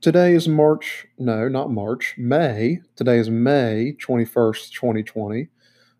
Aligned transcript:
Today 0.00 0.32
is 0.32 0.48
March, 0.48 1.06
no, 1.18 1.46
not 1.46 1.70
March, 1.70 2.14
May. 2.16 2.80
Today 2.96 3.18
is 3.18 3.28
May 3.28 3.94
21st, 4.00 4.72
2020. 4.72 5.48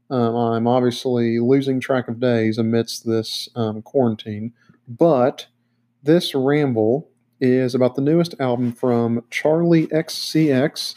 Um, 0.09 0.35
I'm 0.35 0.67
obviously 0.67 1.39
losing 1.39 1.81
track 1.81 2.09
of 2.09 2.19
days 2.19 2.57
amidst 2.57 3.07
this 3.07 3.51
um, 3.55 3.83
quarantine, 3.83 4.55
but 4.89 5.49
this 6.03 6.35
ramble 6.35 7.11
is 7.43 7.75
about 7.75 7.95
the 7.95 8.01
newest 8.01 8.35
album 8.41 8.73
from 8.73 9.21
Charli 9.31 9.87
XCX, 9.89 10.95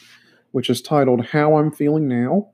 which 0.52 0.70
is 0.70 0.82
titled 0.82 1.26
How 1.26 1.58
I'm 1.58 1.74
Feeling 1.74 2.08
Now. 2.08 2.52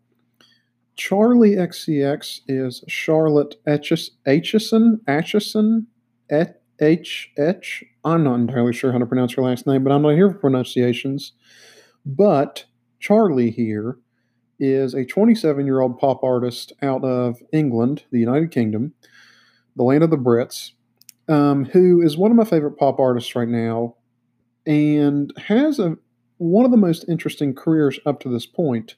Charli 0.98 1.58
XCX 1.58 2.42
is 2.48 2.84
Charlotte 2.88 3.64
Aitchison, 3.68 5.00
Atchison, 5.08 5.86
H 6.32 7.32
H. 7.38 7.86
I'm 8.04 8.24
not 8.24 8.36
entirely 8.36 8.74
sure 8.74 8.92
how 8.92 8.98
to 8.98 9.06
pronounce 9.06 9.34
her 9.34 9.42
last 9.42 9.68
name, 9.68 9.84
but 9.84 9.92
I'm 9.92 10.02
not 10.02 10.16
here 10.16 10.32
for 10.32 10.38
pronunciations. 10.38 11.34
But 12.06 12.66
Charli 13.02 13.54
here 13.54 13.98
is 14.60 14.94
a 14.94 15.06
27 15.06 15.66
year 15.66 15.82
old 15.82 15.98
pop 16.00 16.24
artist 16.24 16.74
out 16.82 17.04
of 17.04 17.42
England, 17.52 18.04
the 18.12 18.20
United 18.20 18.52
Kingdom, 18.52 18.94
the 19.76 19.84
land 19.84 20.04
of 20.04 20.10
the 20.10 20.18
Brits, 20.18 20.72
um, 21.28 21.66
who 21.66 22.02
is 22.02 22.18
one 22.18 22.32
of 22.32 22.38
my 22.38 22.44
favorite 22.44 22.78
pop 22.78 23.00
artists 23.00 23.36
right 23.36 23.48
now 23.48 23.96
and 24.66 25.34
has 25.38 25.80
a 25.80 25.98
one 26.38 26.64
of 26.64 26.72
the 26.72 26.78
most 26.78 27.04
interesting 27.10 27.54
careers 27.54 28.00
up 28.06 28.22
to 28.22 28.30
this 28.30 28.46
point 28.46 28.96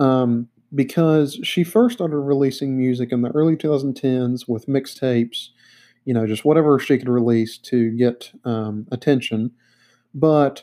um, 0.00 0.48
because 0.74 1.38
she 1.44 1.62
first 1.62 1.94
started 1.96 2.16
releasing 2.16 2.76
music 2.76 3.12
in 3.12 3.22
the 3.22 3.30
early 3.30 3.56
2010s 3.56 4.48
with 4.48 4.66
mixtapes, 4.66 5.50
you 6.04 6.14
know, 6.14 6.26
just 6.26 6.44
whatever 6.44 6.78
she 6.78 6.98
could 6.98 7.08
release 7.08 7.56
to 7.58 7.90
get 7.90 8.32
um, 8.44 8.86
attention. 8.90 9.52
But 10.14 10.62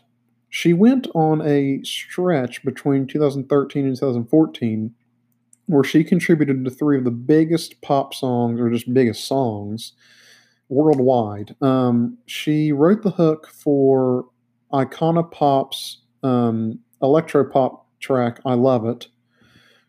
she 0.49 0.73
went 0.73 1.07
on 1.13 1.41
a 1.41 1.81
stretch 1.83 2.63
between 2.63 3.07
2013 3.07 3.85
and 3.85 3.95
2014 3.95 4.93
where 5.67 5.83
she 5.83 6.03
contributed 6.03 6.65
to 6.65 6.71
three 6.71 6.97
of 6.97 7.03
the 7.03 7.11
biggest 7.11 7.79
pop 7.81 8.15
songs, 8.15 8.59
or 8.59 8.71
just 8.71 8.91
biggest 8.91 9.25
songs 9.25 9.93
worldwide. 10.67 11.55
Um, 11.61 12.17
she 12.25 12.71
wrote 12.71 13.03
the 13.03 13.11
hook 13.11 13.47
for 13.53 14.25
Icona 14.73 15.29
Pop's 15.29 16.01
um, 16.23 16.79
electro 17.03 17.45
pop 17.45 17.85
track, 17.99 18.39
I 18.45 18.55
Love 18.55 18.85
It. 18.87 19.09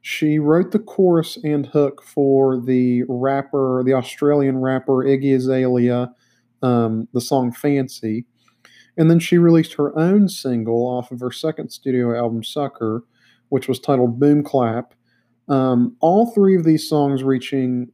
She 0.02 0.38
wrote 0.38 0.70
the 0.70 0.78
chorus 0.78 1.36
and 1.44 1.66
hook 1.66 2.02
for 2.02 2.58
the 2.58 3.02
rapper, 3.08 3.82
the 3.84 3.92
Australian 3.92 4.58
rapper 4.58 5.04
Iggy 5.04 5.34
Azalea, 5.34 6.10
um, 6.62 7.08
the 7.12 7.20
song 7.20 7.52
Fancy. 7.52 8.24
And 8.96 9.10
then 9.10 9.18
she 9.18 9.38
released 9.38 9.74
her 9.74 9.96
own 9.98 10.28
single 10.28 10.86
off 10.86 11.10
of 11.10 11.20
her 11.20 11.30
second 11.30 11.70
studio 11.70 12.16
album, 12.16 12.42
Sucker, 12.42 13.04
which 13.50 13.68
was 13.68 13.78
titled 13.78 14.18
Boom 14.18 14.42
Clap. 14.42 14.94
Um, 15.48 15.96
all 16.00 16.32
three 16.32 16.56
of 16.56 16.64
these 16.64 16.88
songs 16.88 17.22
reaching 17.22 17.90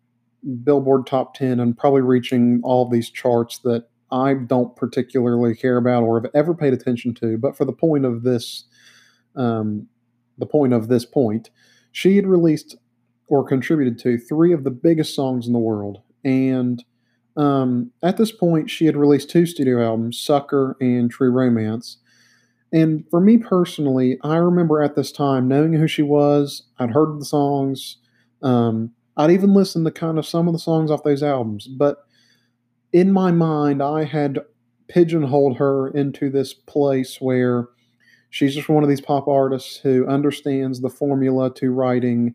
Billboard 0.62 1.06
Top 1.06 1.34
10 1.34 1.58
and 1.58 1.76
probably 1.76 2.02
reaching 2.02 2.60
all 2.62 2.88
these 2.88 3.10
charts 3.10 3.58
that 3.60 3.88
I 4.12 4.34
don't 4.34 4.76
particularly 4.76 5.56
care 5.56 5.76
about 5.76 6.04
or 6.04 6.20
have 6.20 6.30
ever 6.34 6.54
paid 6.54 6.72
attention 6.72 7.14
to. 7.14 7.38
But 7.38 7.56
for 7.56 7.64
the 7.64 7.72
point 7.72 8.04
of 8.04 8.22
this, 8.22 8.64
um, 9.34 9.88
the 10.38 10.46
point 10.46 10.72
of 10.72 10.88
this 10.88 11.04
point, 11.04 11.50
she 11.96 12.16
had 12.16 12.26
released 12.26 12.76
or 13.26 13.42
contributed 13.42 13.98
to 13.98 14.18
three 14.18 14.52
of 14.52 14.64
the 14.64 14.70
biggest 14.70 15.14
songs 15.14 15.46
in 15.46 15.54
the 15.54 15.58
world. 15.58 16.02
And 16.26 16.84
um, 17.38 17.90
at 18.02 18.18
this 18.18 18.30
point, 18.30 18.68
she 18.68 18.84
had 18.84 18.98
released 18.98 19.30
two 19.30 19.46
studio 19.46 19.82
albums, 19.82 20.20
Sucker 20.20 20.76
and 20.78 21.10
True 21.10 21.30
Romance. 21.30 21.96
And 22.70 23.06
for 23.08 23.18
me 23.18 23.38
personally, 23.38 24.18
I 24.22 24.36
remember 24.36 24.82
at 24.82 24.94
this 24.94 25.10
time 25.10 25.48
knowing 25.48 25.72
who 25.72 25.88
she 25.88 26.02
was. 26.02 26.64
I'd 26.78 26.90
heard 26.90 27.18
the 27.18 27.24
songs. 27.24 27.96
Um, 28.42 28.90
I'd 29.16 29.30
even 29.30 29.54
listened 29.54 29.86
to 29.86 29.90
kind 29.90 30.18
of 30.18 30.26
some 30.26 30.48
of 30.48 30.52
the 30.52 30.58
songs 30.58 30.90
off 30.90 31.02
those 31.02 31.22
albums. 31.22 31.66
But 31.66 32.04
in 32.92 33.10
my 33.10 33.30
mind, 33.30 33.82
I 33.82 34.04
had 34.04 34.40
pigeonholed 34.88 35.56
her 35.56 35.88
into 35.88 36.28
this 36.28 36.52
place 36.52 37.22
where 37.22 37.68
she's 38.36 38.54
just 38.54 38.68
one 38.68 38.82
of 38.82 38.88
these 38.90 39.00
pop 39.00 39.26
artists 39.28 39.78
who 39.78 40.06
understands 40.06 40.82
the 40.82 40.90
formula 40.90 41.52
to 41.54 41.70
writing 41.70 42.34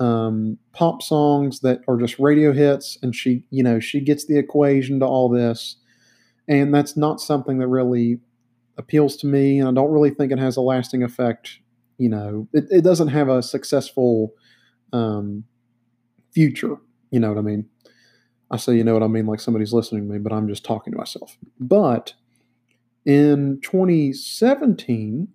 um, 0.00 0.58
pop 0.72 1.02
songs 1.02 1.60
that 1.60 1.82
are 1.86 1.96
just 1.96 2.18
radio 2.18 2.52
hits, 2.52 2.98
and 3.00 3.14
she, 3.14 3.44
you 3.50 3.62
know, 3.62 3.78
she 3.78 4.00
gets 4.00 4.26
the 4.26 4.36
equation 4.38 4.98
to 4.98 5.06
all 5.06 5.28
this, 5.28 5.76
and 6.48 6.74
that's 6.74 6.96
not 6.96 7.20
something 7.20 7.58
that 7.58 7.68
really 7.68 8.18
appeals 8.76 9.16
to 9.18 9.28
me, 9.28 9.60
and 9.60 9.68
I 9.68 9.72
don't 9.72 9.92
really 9.92 10.10
think 10.10 10.32
it 10.32 10.38
has 10.40 10.56
a 10.56 10.60
lasting 10.60 11.04
effect. 11.04 11.60
You 11.96 12.08
know, 12.08 12.48
it, 12.52 12.64
it 12.70 12.82
doesn't 12.82 13.08
have 13.08 13.28
a 13.28 13.40
successful 13.40 14.32
um, 14.92 15.44
future. 16.32 16.76
You 17.12 17.20
know 17.20 17.28
what 17.28 17.38
I 17.38 17.42
mean? 17.42 17.66
I 18.50 18.56
say, 18.56 18.74
you 18.74 18.82
know 18.82 18.94
what 18.94 19.04
I 19.04 19.08
mean, 19.08 19.26
like 19.26 19.40
somebody's 19.40 19.72
listening 19.72 20.08
to 20.08 20.12
me, 20.12 20.18
but 20.18 20.32
I'm 20.32 20.48
just 20.48 20.64
talking 20.64 20.92
to 20.92 20.98
myself. 20.98 21.38
But 21.60 22.14
in 23.04 23.60
2017, 23.62 25.28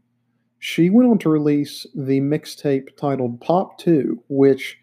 she 0.62 0.92
went 0.92 1.10
on 1.10 1.18
to 1.18 1.28
release 1.28 1.88
the 1.96 2.22
mixtape 2.22 2.96
titled 2.96 3.42
Pop 3.42 3.80
2, 3.80 4.24
which 4.30 4.78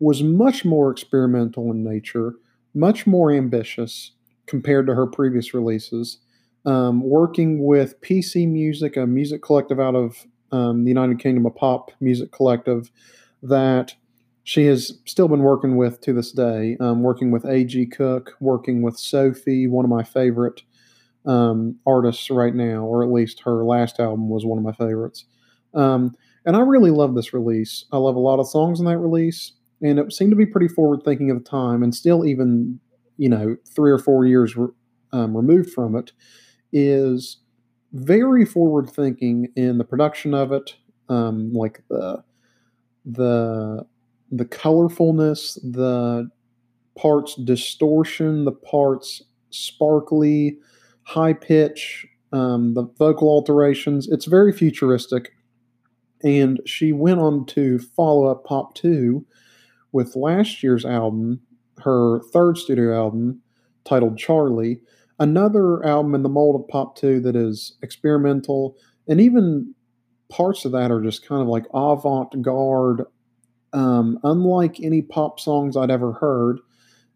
was 0.00 0.22
much 0.22 0.64
more 0.64 0.90
experimental 0.90 1.70
in 1.70 1.84
nature, 1.84 2.32
much 2.74 3.06
more 3.06 3.30
ambitious 3.30 4.12
compared 4.46 4.86
to 4.86 4.94
her 4.94 5.06
previous 5.06 5.52
releases. 5.52 6.16
Um, 6.64 7.02
working 7.02 7.62
with 7.62 8.00
PC 8.00 8.48
Music, 8.48 8.96
a 8.96 9.06
music 9.06 9.42
collective 9.42 9.78
out 9.78 9.94
of 9.94 10.26
um, 10.50 10.84
the 10.84 10.88
United 10.88 11.18
Kingdom, 11.18 11.44
a 11.44 11.50
pop 11.50 11.90
music 12.00 12.32
collective 12.32 12.90
that 13.42 13.96
she 14.44 14.64
has 14.64 14.98
still 15.04 15.28
been 15.28 15.42
working 15.42 15.76
with 15.76 16.00
to 16.00 16.14
this 16.14 16.32
day, 16.32 16.78
um, 16.80 17.02
working 17.02 17.30
with 17.30 17.44
A.G. 17.44 17.84
Cook, 17.88 18.34
working 18.40 18.80
with 18.80 18.98
Sophie, 18.98 19.66
one 19.66 19.84
of 19.84 19.90
my 19.90 20.02
favorite 20.02 20.62
um, 21.26 21.76
artists 21.86 22.30
right 22.30 22.54
now, 22.54 22.84
or 22.84 23.02
at 23.02 23.12
least 23.12 23.42
her 23.44 23.64
last 23.64 24.00
album 24.00 24.28
was 24.28 24.44
one 24.44 24.58
of 24.58 24.64
my 24.64 24.72
favorites. 24.72 25.24
Um, 25.74 26.14
and 26.44 26.56
I 26.56 26.60
really 26.60 26.90
love 26.90 27.14
this 27.14 27.34
release. 27.34 27.84
I 27.92 27.98
love 27.98 28.16
a 28.16 28.20
lot 28.20 28.40
of 28.40 28.48
songs 28.48 28.80
in 28.80 28.86
that 28.86 28.98
release, 28.98 29.52
and 29.82 29.98
it 29.98 30.12
seemed 30.12 30.30
to 30.30 30.36
be 30.36 30.46
pretty 30.46 30.68
forward 30.68 31.02
thinking 31.04 31.30
at 31.30 31.36
the 31.36 31.44
time, 31.44 31.82
and 31.82 31.94
still, 31.94 32.24
even 32.24 32.80
you 33.18 33.28
know, 33.28 33.56
three 33.74 33.90
or 33.90 33.98
four 33.98 34.24
years 34.24 34.56
re- 34.56 34.68
um, 35.12 35.36
removed 35.36 35.70
from 35.70 35.96
it, 35.96 36.12
is 36.72 37.38
very 37.92 38.44
forward 38.44 38.88
thinking 38.88 39.48
in 39.56 39.78
the 39.78 39.84
production 39.84 40.34
of 40.34 40.52
it, 40.52 40.76
um, 41.08 41.52
like 41.52 41.82
the 41.88 42.22
the 43.04 43.84
the 44.30 44.44
colorfulness, 44.44 45.58
the 45.62 46.30
parts 46.96 47.34
distortion, 47.36 48.44
the 48.44 48.52
parts 48.52 49.22
sparkly, 49.50 50.58
high 51.08 51.32
pitch, 51.32 52.06
um, 52.32 52.74
the 52.74 52.84
vocal 52.98 53.28
alterations. 53.28 54.08
It's 54.08 54.26
very 54.26 54.52
futuristic. 54.52 55.32
And 56.22 56.60
she 56.66 56.92
went 56.92 57.20
on 57.20 57.46
to 57.46 57.78
follow 57.78 58.26
up 58.26 58.44
Pop 58.44 58.74
2 58.74 59.24
with 59.92 60.16
last 60.16 60.62
year's 60.62 60.84
album, 60.84 61.40
her 61.78 62.20
third 62.32 62.58
studio 62.58 62.94
album 62.94 63.40
titled 63.84 64.18
Charli, 64.18 64.80
another 65.18 65.84
album 65.86 66.14
in 66.14 66.22
the 66.22 66.28
mold 66.28 66.60
of 66.60 66.68
Pop 66.68 66.96
2 66.96 67.20
that 67.20 67.36
is 67.36 67.78
experimental 67.82 68.76
and 69.06 69.20
even 69.20 69.74
parts 70.28 70.66
of 70.66 70.72
that 70.72 70.90
are 70.90 71.00
just 71.00 71.26
kind 71.26 71.40
of 71.40 71.48
like 71.48 71.64
avant 71.72 72.42
garde 72.42 73.06
um, 73.72 74.18
unlike 74.22 74.80
any 74.80 75.02
pop 75.02 75.40
songs 75.40 75.76
I'd 75.76 75.90
ever 75.90 76.12
heard, 76.14 76.60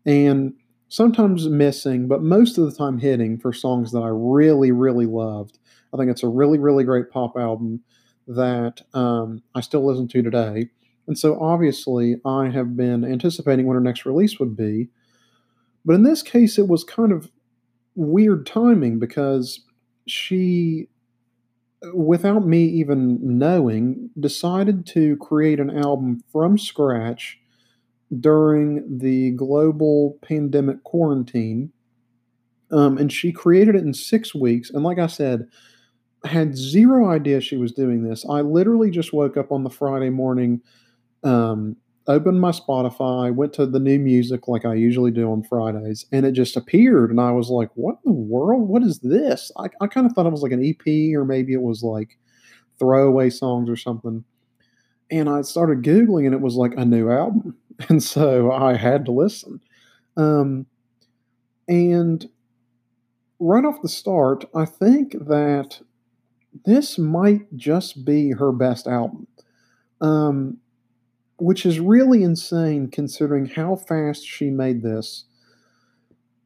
and 0.04 0.54
sometimes 0.92 1.48
missing, 1.48 2.06
but 2.06 2.22
most 2.22 2.58
of 2.58 2.66
the 2.66 2.76
time 2.76 2.98
hitting 2.98 3.38
for 3.38 3.50
songs 3.50 3.92
that 3.92 4.00
I 4.00 4.10
really, 4.12 4.72
really 4.72 5.06
loved. 5.06 5.58
I 5.92 5.96
think 5.96 6.10
it's 6.10 6.22
a 6.22 6.28
really, 6.28 6.58
really 6.58 6.84
great 6.84 7.08
pop 7.10 7.34
album 7.34 7.80
that 8.28 8.82
um, 8.92 9.42
I 9.54 9.62
still 9.62 9.86
listen 9.86 10.06
to 10.08 10.22
today. 10.22 10.68
And 11.06 11.18
so 11.18 11.40
obviously, 11.40 12.16
I 12.26 12.50
have 12.50 12.76
been 12.76 13.06
anticipating 13.06 13.64
when 13.66 13.74
her 13.74 13.80
next 13.80 14.04
release 14.04 14.38
would 14.38 14.54
be. 14.54 14.90
But 15.82 15.94
in 15.94 16.02
this 16.02 16.22
case, 16.22 16.58
it 16.58 16.68
was 16.68 16.84
kind 16.84 17.10
of 17.10 17.30
weird 17.94 18.44
timing 18.44 18.98
because 18.98 19.64
she 20.06 20.88
without 21.92 22.46
me 22.46 22.64
even 22.64 23.18
knowing, 23.38 24.10
decided 24.20 24.86
to 24.86 25.16
create 25.16 25.58
an 25.58 25.76
album 25.76 26.22
from 26.30 26.56
scratch 26.56 27.40
during 28.20 28.98
the 28.98 29.30
global 29.32 30.18
pandemic 30.22 30.82
quarantine. 30.84 31.72
Um, 32.70 32.98
and 32.98 33.12
she 33.12 33.32
created 33.32 33.74
it 33.74 33.84
in 33.84 33.94
six 33.94 34.34
weeks. 34.34 34.70
And 34.70 34.82
like 34.82 34.98
I 34.98 35.06
said, 35.06 35.48
had 36.24 36.56
zero 36.56 37.10
idea 37.10 37.40
she 37.40 37.56
was 37.56 37.72
doing 37.72 38.08
this. 38.08 38.24
I 38.28 38.40
literally 38.40 38.90
just 38.90 39.12
woke 39.12 39.36
up 39.36 39.50
on 39.50 39.64
the 39.64 39.70
Friday 39.70 40.10
morning 40.10 40.62
um, 41.24 41.76
opened 42.06 42.40
my 42.40 42.50
Spotify, 42.50 43.34
went 43.34 43.52
to 43.54 43.66
the 43.66 43.78
new 43.78 43.98
music 43.98 44.48
like 44.48 44.64
I 44.64 44.74
usually 44.74 45.10
do 45.10 45.30
on 45.30 45.42
Fridays, 45.42 46.06
and 46.12 46.26
it 46.26 46.32
just 46.32 46.56
appeared. 46.56 47.10
And 47.10 47.20
I 47.20 47.30
was 47.30 47.48
like, 47.48 47.70
what 47.74 47.96
in 48.04 48.12
the 48.12 48.18
world? 48.18 48.68
What 48.68 48.82
is 48.82 48.98
this? 49.00 49.52
I, 49.56 49.68
I 49.80 49.86
kind 49.86 50.06
of 50.06 50.12
thought 50.12 50.26
it 50.26 50.32
was 50.32 50.42
like 50.42 50.52
an 50.52 50.64
EP 50.64 51.14
or 51.16 51.24
maybe 51.24 51.52
it 51.52 51.62
was 51.62 51.82
like 51.82 52.18
throwaway 52.78 53.30
songs 53.30 53.70
or 53.70 53.76
something. 53.76 54.24
And 55.10 55.28
I 55.28 55.42
started 55.42 55.82
Googling 55.82 56.24
and 56.24 56.34
it 56.34 56.40
was 56.40 56.54
like 56.54 56.72
a 56.76 56.84
new 56.84 57.10
album. 57.10 57.56
And 57.88 58.02
so 58.02 58.52
I 58.52 58.76
had 58.76 59.04
to 59.06 59.12
listen. 59.12 59.60
Um, 60.16 60.66
and 61.68 62.28
right 63.38 63.64
off 63.64 63.82
the 63.82 63.88
start, 63.88 64.44
I 64.54 64.64
think 64.64 65.12
that 65.12 65.80
this 66.64 66.98
might 66.98 67.56
just 67.56 68.04
be 68.04 68.30
her 68.32 68.52
best 68.52 68.86
album. 68.86 69.26
Um, 70.00 70.58
which 71.42 71.66
is 71.66 71.80
really 71.80 72.22
insane 72.22 72.88
considering 72.88 73.46
how 73.46 73.74
fast 73.74 74.24
she 74.24 74.48
made 74.48 74.82
this. 74.82 75.24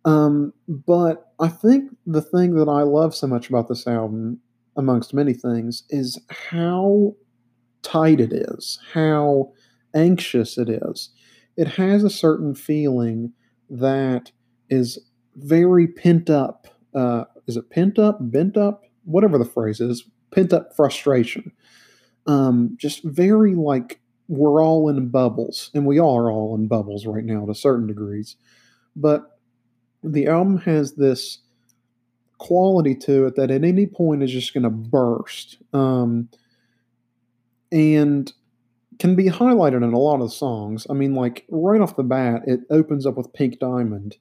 Um, 0.07 0.55
but 0.69 1.33
I 1.39 1.49
think 1.49 1.95
the 2.07 2.23
thing 2.23 2.55
that 2.55 2.69
I 2.69 2.83
love 2.83 3.15
so 3.15 3.27
much 3.27 3.51
about 3.51 3.69
this 3.69 3.87
album, 3.87 4.41
amongst 4.75 5.13
many 5.13 5.35
things, 5.35 5.83
is 5.91 6.19
how 6.31 7.15
tight 7.83 8.21
it 8.21 8.33
is, 8.33 8.79
how 8.95 9.53
anxious 9.95 10.57
it 10.57 10.71
is. 10.71 11.11
It 11.57 11.69
has 11.69 12.05
a 12.05 12.11
certain 12.11 12.55
feeling 12.55 13.33
that 13.71 14.33
is 14.69 14.99
very 15.35 15.87
pent 15.87 16.31
up. 16.31 16.69
Uh, 16.95 17.25
is 17.47 17.57
it 17.57 17.71
pent 17.71 17.99
up, 17.99 18.19
bent 18.21 18.57
up, 18.57 18.85
whatever 19.05 19.39
the 19.39 19.45
phrase 19.45 19.81
is, 19.81 20.09
pent 20.31 20.53
up 20.53 20.75
frustration. 20.75 21.53
Um, 22.27 22.77
just 22.79 23.05
very 23.05 23.55
like 23.55 24.01
we're 24.29 24.63
all 24.63 24.89
in 24.89 25.09
bubbles, 25.09 25.71
and 25.75 25.87
we 25.87 25.99
are 25.99 26.31
all 26.31 26.55
in 26.57 26.67
bubbles 26.67 27.07
right 27.07 27.25
now 27.25 27.47
to 27.47 27.55
certain 27.55 27.87
degrees. 27.87 28.37
But 28.97 29.39
the 30.03 30.27
album 30.27 30.59
has 30.59 30.95
this 30.95 31.39
quality 32.39 32.95
to 32.95 33.27
it 33.27 33.37
that 33.37 33.51
at 33.51 33.65
any 33.65 33.87
point 33.87 34.23
is 34.23 34.31
just 34.31 34.53
going 34.53 34.65
to 34.65 34.71
burst 34.71 35.59
um, 35.73 36.29
and 37.73 38.33
can 38.99 39.15
be 39.15 39.25
highlighted 39.25 39.85
in 39.85 39.93
a 39.93 39.99
lot 39.99 40.21
of 40.21 40.33
songs. 40.33 40.87
I 40.89 40.95
mean, 40.95 41.15
like 41.15 41.45
right 41.51 41.81
off 41.81 41.97
the 41.97 42.03
bat, 42.03 42.43
it 42.47 42.61
opens 42.71 43.07
up 43.07 43.17
with 43.17 43.33
Pink 43.33 43.59
Diamond, 43.59 44.17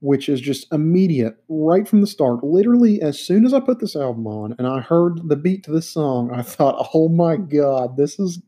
which 0.00 0.28
is 0.28 0.40
just 0.40 0.72
immediate 0.72 1.36
right 1.48 1.86
from 1.86 2.00
the 2.00 2.06
start. 2.06 2.42
Literally, 2.42 3.00
as 3.00 3.18
soon 3.18 3.44
as 3.44 3.54
I 3.54 3.60
put 3.60 3.80
this 3.80 3.96
album 3.96 4.26
on 4.26 4.54
and 4.58 4.66
I 4.66 4.80
heard 4.80 5.28
the 5.28 5.36
beat 5.36 5.64
to 5.64 5.72
this 5.72 5.88
song, 5.88 6.30
I 6.32 6.42
thought, 6.42 6.88
"Oh 6.94 7.08
my 7.08 7.36
god, 7.36 7.96
this 7.96 8.18
is 8.18 8.40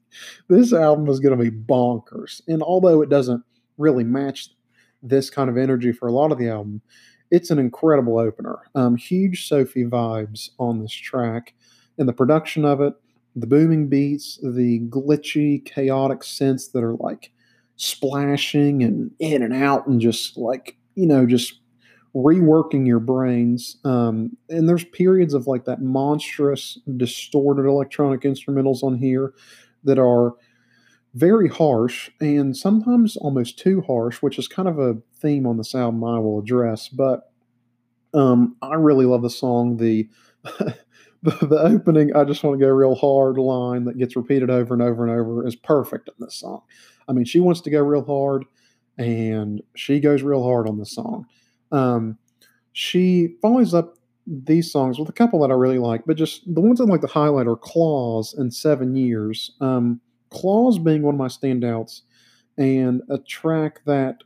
this 0.49 0.73
album 0.73 1.09
is 1.09 1.21
going 1.21 1.37
to 1.37 1.51
be 1.51 1.57
bonkers." 1.57 2.41
And 2.49 2.63
although 2.63 3.03
it 3.03 3.09
doesn't 3.09 3.45
really 3.79 4.05
match 4.05 4.51
this 5.03 5.31
kind 5.31 5.51
of 5.51 5.57
energy 5.57 5.93
for 5.93 6.09
a 6.09 6.13
lot 6.13 6.33
of 6.33 6.39
the 6.39 6.49
album, 6.49 6.83
it's 7.31 7.51
an 7.51 7.59
incredible 7.59 8.19
opener. 8.19 8.59
Um, 8.75 8.97
huge 8.97 9.49
Sophie 9.49 9.85
vibes 9.85 10.51
on 10.59 10.81
this 10.81 10.93
track, 10.93 11.55
and 11.99 12.09
the 12.09 12.13
production 12.13 12.65
of 12.65 12.81
it, 12.81 12.95
the 13.37 13.47
booming 13.47 13.89
beats, 13.89 14.39
the 14.43 14.81
glitchy, 14.89 15.65
chaotic 15.65 16.21
synths 16.21 16.73
that 16.73 16.85
are 16.85 16.95
like 16.95 17.33
splashing 17.77 18.83
and 18.83 19.11
in 19.19 19.43
and 19.43 19.55
out, 19.55 19.87
and 19.87 20.01
just 20.01 20.37
like 20.37 20.77
you 20.95 21.07
know, 21.07 21.27
just 21.27 21.61
reworking 22.15 22.87
your 22.87 23.01
brains. 23.01 23.77
Um, 23.85 24.37
and 24.49 24.69
there's 24.69 24.85
periods 24.85 25.35
of 25.35 25.47
like 25.47 25.65
that 25.65 25.83
monstrous, 25.83 26.79
distorted 26.97 27.67
electronic 27.67 28.21
instrumentals 28.23 28.83
on 28.83 28.97
here 28.97 29.35
that 29.83 29.99
are 29.99 30.35
very 31.15 31.49
harsh 31.49 32.11
and 32.21 32.57
sometimes 32.57 33.17
almost 33.17 33.59
too 33.59 33.83
harsh, 33.83 34.23
which 34.23 34.39
is 34.39 34.49
kind 34.49 34.69
of 34.69 34.79
a 34.79 34.97
theme 35.21 35.47
on 35.47 35.57
this 35.57 35.75
album 35.75 36.05
I 36.05 36.19
will 36.19 36.39
address. 36.39 36.89
But 36.89 37.31
um, 38.13 38.57
I 38.63 38.75
really 38.75 39.07
love 39.07 39.23
the 39.23 39.31
song. 39.31 39.77
The, 39.77 40.09
the 41.25 41.47
the 41.47 41.59
opening, 41.59 42.15
I 42.15 42.25
just 42.25 42.43
want 42.45 42.59
to 42.59 42.65
go 42.65 42.71
real 42.71 42.95
hard 42.95 43.39
line 43.39 43.85
that 43.85 43.99
gets 43.99 44.17
repeated 44.17 44.51
over 44.51 44.75
and 44.75 44.83
over 44.83 45.07
and 45.07 45.19
over 45.19 45.47
is 45.47 45.57
perfect 45.57 46.09
in 46.09 46.15
this 46.19 46.37
song. 46.37 46.63
I 47.09 47.13
mean, 47.13 47.25
she 47.25 47.41
wants 47.41 47.61
to 47.63 47.71
go 47.71 47.81
real 47.81 48.05
hard 48.05 48.45
and 48.99 49.63
she 49.75 50.01
goes 50.01 50.23
real 50.23 50.43
hard 50.43 50.69
on 50.69 50.79
this 50.79 50.93
song. 50.93 51.27
Um, 51.73 52.19
she 52.73 53.37
follows 53.43 53.75
up 53.75 53.97
these 54.27 54.71
songs 54.71 54.99
with 54.99 55.09
a 55.09 55.13
couple 55.13 55.41
that 55.41 55.51
I 55.51 55.55
really 55.55 55.79
like, 55.79 56.03
but 56.07 56.17
just 56.17 56.43
the 56.53 56.61
ones 56.61 56.81
I'd 56.81 56.89
like 56.89 57.03
to 57.03 57.07
highlight 57.07 57.47
are 57.47 57.57
Claws 57.57 58.35
and 58.35 58.53
Seven 58.53 58.97
Years. 58.97 59.51
Um, 59.61 60.01
Claws 60.31 60.79
being 60.79 61.03
one 61.03 61.15
of 61.15 61.19
my 61.19 61.29
standouts, 61.29 62.03
and 62.57 63.03
a 63.11 63.19
track 63.19 63.81
that 63.87 64.23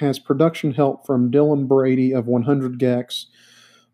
has 0.00 0.18
production 0.18 0.72
help 0.74 1.06
from 1.06 1.30
Dylan 1.30 1.66
Brady 1.66 2.12
of 2.12 2.26
100 2.26 2.78
gecs, 2.78 3.26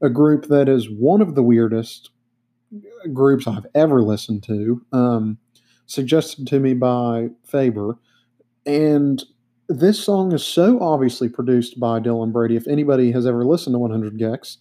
a 0.03 0.09
group 0.09 0.47
that 0.47 0.69
is 0.69 0.89
one 0.91 1.21
of 1.21 1.35
the 1.35 1.43
weirdest 1.43 2.11
groups 3.13 3.47
I've 3.47 3.67
ever 3.75 4.03
listened 4.03 4.43
to, 4.45 4.85
um, 4.93 5.39
suggested 5.87 6.47
to 6.49 6.61
me 6.61 6.75
by 6.75 7.31
Faber. 7.45 7.99
And 8.67 9.23
this 9.69 10.03
song 10.03 10.33
is 10.33 10.45
so 10.45 10.81
obviously 10.81 11.29
produced 11.29 11.79
by 11.79 12.01
Dylan 12.01 12.33
Brady. 12.33 12.57
If 12.57 12.67
anybody 12.67 13.13
has 13.13 13.27
ever 13.27 13.45
listened 13.45 13.75
to 13.75 13.79
100 13.79 14.19
gecs, 14.19 14.59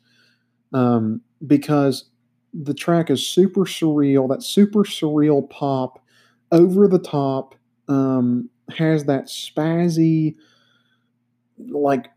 um, 0.73 1.21
because 1.45 2.05
the 2.53 2.73
track 2.73 3.09
is 3.09 3.25
super 3.25 3.61
surreal, 3.61 4.29
that 4.29 4.43
super 4.43 4.83
surreal 4.83 5.49
pop, 5.49 5.99
over 6.51 6.87
the 6.87 6.99
top, 6.99 7.55
um, 7.87 8.49
has 8.69 9.05
that 9.05 9.25
spazzy, 9.25 10.35
like 11.57 12.09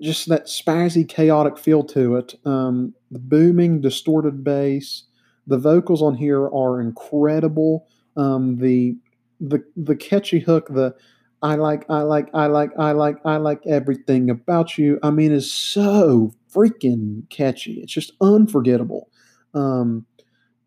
just 0.00 0.28
that 0.28 0.46
spazzy, 0.46 1.06
chaotic 1.06 1.58
feel 1.58 1.84
to 1.84 2.16
it. 2.16 2.34
Um, 2.44 2.94
the 3.10 3.18
booming, 3.18 3.80
distorted 3.80 4.42
bass, 4.42 5.04
the 5.50 5.58
vocals 5.58 6.00
on 6.00 6.14
here 6.14 6.46
are 6.46 6.80
incredible. 6.80 7.86
Um, 8.16 8.56
the 8.56 8.96
the 9.40 9.62
the 9.76 9.96
catchy 9.96 10.40
hook, 10.40 10.68
the 10.68 10.94
I 11.42 11.54
like, 11.54 11.88
I 11.88 12.02
like, 12.02 12.28
I 12.34 12.46
like, 12.46 12.70
I 12.78 12.92
like, 12.92 13.16
I 13.24 13.36
like 13.38 13.66
everything 13.66 14.28
about 14.28 14.76
you. 14.76 14.98
I 15.02 15.10
mean, 15.10 15.32
it's 15.32 15.50
so 15.50 16.34
freaking 16.52 17.28
catchy. 17.30 17.80
It's 17.80 17.92
just 17.92 18.12
unforgettable. 18.20 19.08
Um, 19.54 20.04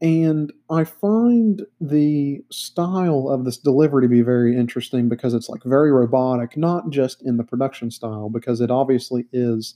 and 0.01 0.51
I 0.69 0.83
find 0.83 1.61
the 1.79 2.43
style 2.51 3.29
of 3.29 3.45
this 3.45 3.57
delivery 3.57 4.03
to 4.03 4.09
be 4.09 4.21
very 4.21 4.57
interesting 4.57 5.09
because 5.09 5.33
it's 5.35 5.47
like 5.47 5.63
very 5.63 5.91
robotic, 5.91 6.57
not 6.57 6.89
just 6.89 7.21
in 7.21 7.37
the 7.37 7.43
production 7.43 7.91
style, 7.91 8.29
because 8.29 8.59
it 8.59 8.71
obviously 8.71 9.25
is, 9.31 9.75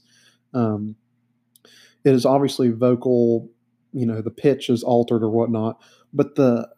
um, 0.52 0.96
it 2.04 2.12
is 2.12 2.26
obviously 2.26 2.70
vocal, 2.70 3.48
you 3.92 4.06
know, 4.06 4.20
the 4.20 4.30
pitch 4.30 4.70
is 4.70 4.82
altered 4.82 5.22
or 5.22 5.30
whatnot, 5.30 5.80
but 6.12 6.34
the 6.34 6.68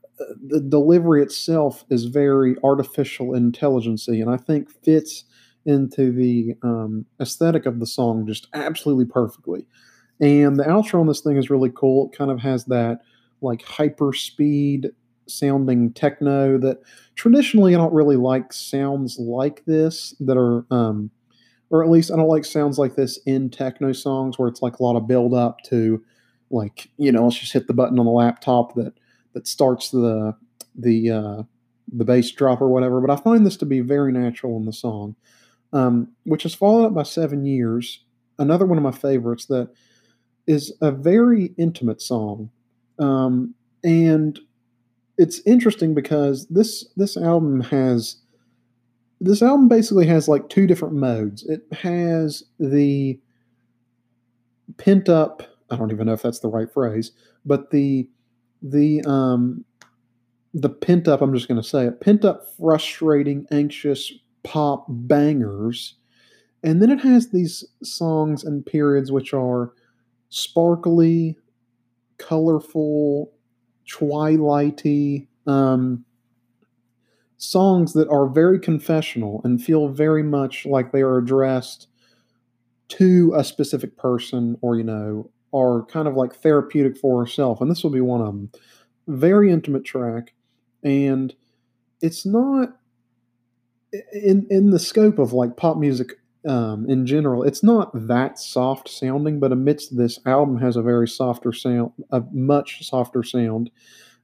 the 0.42 0.60
delivery 0.60 1.22
itself 1.22 1.84
is 1.88 2.04
very 2.04 2.56
artificial 2.62 3.34
intelligency, 3.34 4.20
and 4.20 4.30
I 4.30 4.36
think 4.36 4.70
fits 4.70 5.24
into 5.66 6.12
the 6.12 6.54
um, 6.62 7.06
aesthetic 7.20 7.66
of 7.66 7.80
the 7.80 7.86
song 7.86 8.26
just 8.26 8.48
absolutely 8.54 9.06
perfectly. 9.06 9.66
And 10.20 10.58
the 10.58 10.64
outro 10.64 11.00
on 11.00 11.06
this 11.06 11.20
thing 11.20 11.36
is 11.36 11.50
really 11.50 11.70
cool. 11.74 12.08
It 12.08 12.16
kind 12.16 12.30
of 12.30 12.40
has 12.40 12.66
that 12.66 13.00
like 13.40 13.62
hyper 13.62 14.12
speed 14.12 14.90
sounding 15.26 15.92
techno 15.92 16.58
that 16.58 16.78
traditionally 17.14 17.74
I 17.74 17.78
don't 17.78 17.94
really 17.94 18.16
like 18.16 18.52
sounds 18.52 19.18
like 19.18 19.64
this 19.64 20.14
that 20.20 20.36
are, 20.36 20.66
um, 20.70 21.10
or 21.70 21.82
at 21.84 21.90
least 21.90 22.10
I 22.10 22.16
don't 22.16 22.28
like 22.28 22.44
sounds 22.44 22.78
like 22.78 22.96
this 22.96 23.18
in 23.26 23.48
techno 23.48 23.92
songs 23.92 24.38
where 24.38 24.48
it's 24.48 24.60
like 24.62 24.78
a 24.78 24.82
lot 24.82 24.96
of 24.96 25.06
build 25.06 25.32
up 25.32 25.58
to 25.66 26.02
like, 26.50 26.90
you 26.96 27.12
know, 27.12 27.24
let's 27.24 27.38
just 27.38 27.52
hit 27.52 27.66
the 27.66 27.74
button 27.74 27.98
on 27.98 28.06
the 28.06 28.12
laptop 28.12 28.74
that 28.74 28.94
that 29.32 29.46
starts 29.46 29.90
the 29.90 30.34
the 30.74 31.10
uh, 31.10 31.42
the 31.92 32.04
bass 32.04 32.30
drop 32.30 32.60
or 32.60 32.68
whatever. 32.68 33.00
But 33.00 33.10
I 33.10 33.22
find 33.22 33.46
this 33.46 33.56
to 33.58 33.66
be 33.66 33.80
very 33.80 34.12
natural 34.12 34.56
in 34.56 34.66
the 34.66 34.72
song, 34.72 35.16
um, 35.72 36.08
which 36.24 36.44
is 36.44 36.54
followed 36.54 36.86
up 36.86 36.94
by 36.94 37.04
Seven 37.04 37.44
Years, 37.44 38.04
another 38.38 38.66
one 38.66 38.78
of 38.78 38.84
my 38.84 38.92
favorites 38.92 39.46
that 39.46 39.70
is 40.46 40.72
a 40.80 40.90
very 40.90 41.54
intimate 41.56 42.02
song, 42.02 42.50
um, 42.98 43.54
and 43.84 44.40
it's 45.18 45.40
interesting 45.46 45.94
because 45.94 46.46
this 46.48 46.88
this 46.96 47.16
album 47.16 47.60
has 47.60 48.16
this 49.20 49.42
album 49.42 49.68
basically 49.68 50.06
has 50.06 50.28
like 50.28 50.48
two 50.48 50.66
different 50.66 50.94
modes. 50.94 51.44
It 51.44 51.62
has 51.72 52.42
the 52.58 53.20
pent 54.78 55.08
up. 55.08 55.42
I 55.70 55.76
don't 55.76 55.92
even 55.92 56.06
know 56.06 56.12
if 56.12 56.22
that's 56.22 56.40
the 56.40 56.48
right 56.48 56.72
phrase, 56.72 57.12
but 57.44 57.70
the 57.70 58.08
the 58.62 59.02
um 59.06 59.64
the 60.52 60.68
pent 60.68 61.08
up 61.08 61.22
i'm 61.22 61.32
just 61.32 61.48
going 61.48 61.60
to 61.60 61.66
say 61.66 61.86
it 61.86 62.00
pent 62.00 62.24
up 62.24 62.42
frustrating 62.58 63.46
anxious 63.50 64.12
pop 64.42 64.84
bangers. 64.88 65.94
And 66.62 66.82
then 66.82 66.90
it 66.90 67.00
has 67.00 67.30
these 67.30 67.64
songs 67.82 68.44
and 68.44 68.64
periods 68.66 69.10
which 69.10 69.32
are 69.32 69.72
sparkly 70.28 71.36
colorful 72.18 73.32
twilighty 73.90 75.26
um 75.46 76.04
songs 77.38 77.94
that 77.94 78.08
are 78.08 78.28
very 78.28 78.58
confessional 78.58 79.40
and 79.44 79.62
feel 79.62 79.88
very 79.88 80.22
much 80.22 80.66
like 80.66 80.92
they 80.92 81.00
are 81.00 81.16
addressed 81.16 81.88
to 82.88 83.32
a 83.36 83.42
specific 83.42 83.96
person 83.96 84.58
or, 84.60 84.76
you 84.76 84.84
know, 84.84 85.30
are 85.52 85.84
kind 85.86 86.06
of 86.08 86.14
like 86.14 86.34
therapeutic 86.34 86.96
for 86.96 87.20
herself. 87.20 87.60
And 87.60 87.70
this 87.70 87.82
will 87.82 87.90
be 87.90 88.00
one 88.00 88.20
of 88.20 88.26
them. 88.26 88.50
Very 89.06 89.50
intimate 89.50 89.84
track. 89.84 90.34
And 90.82 91.34
it's 92.00 92.24
not 92.24 92.76
in 94.12 94.46
in 94.50 94.70
the 94.70 94.78
scope 94.78 95.18
of 95.18 95.32
like 95.32 95.56
pop 95.56 95.76
music 95.76 96.12
um, 96.46 96.88
in 96.88 97.06
general, 97.06 97.42
it's 97.42 97.62
not 97.62 97.90
that 97.94 98.38
soft 98.38 98.88
sounding, 98.88 99.40
but 99.40 99.52
amidst 99.52 99.96
this 99.96 100.18
album 100.24 100.58
has 100.58 100.76
a 100.76 100.82
very 100.82 101.06
softer 101.06 101.52
sound, 101.52 101.92
a 102.10 102.22
much 102.32 102.86
softer 102.86 103.22
sound. 103.22 103.70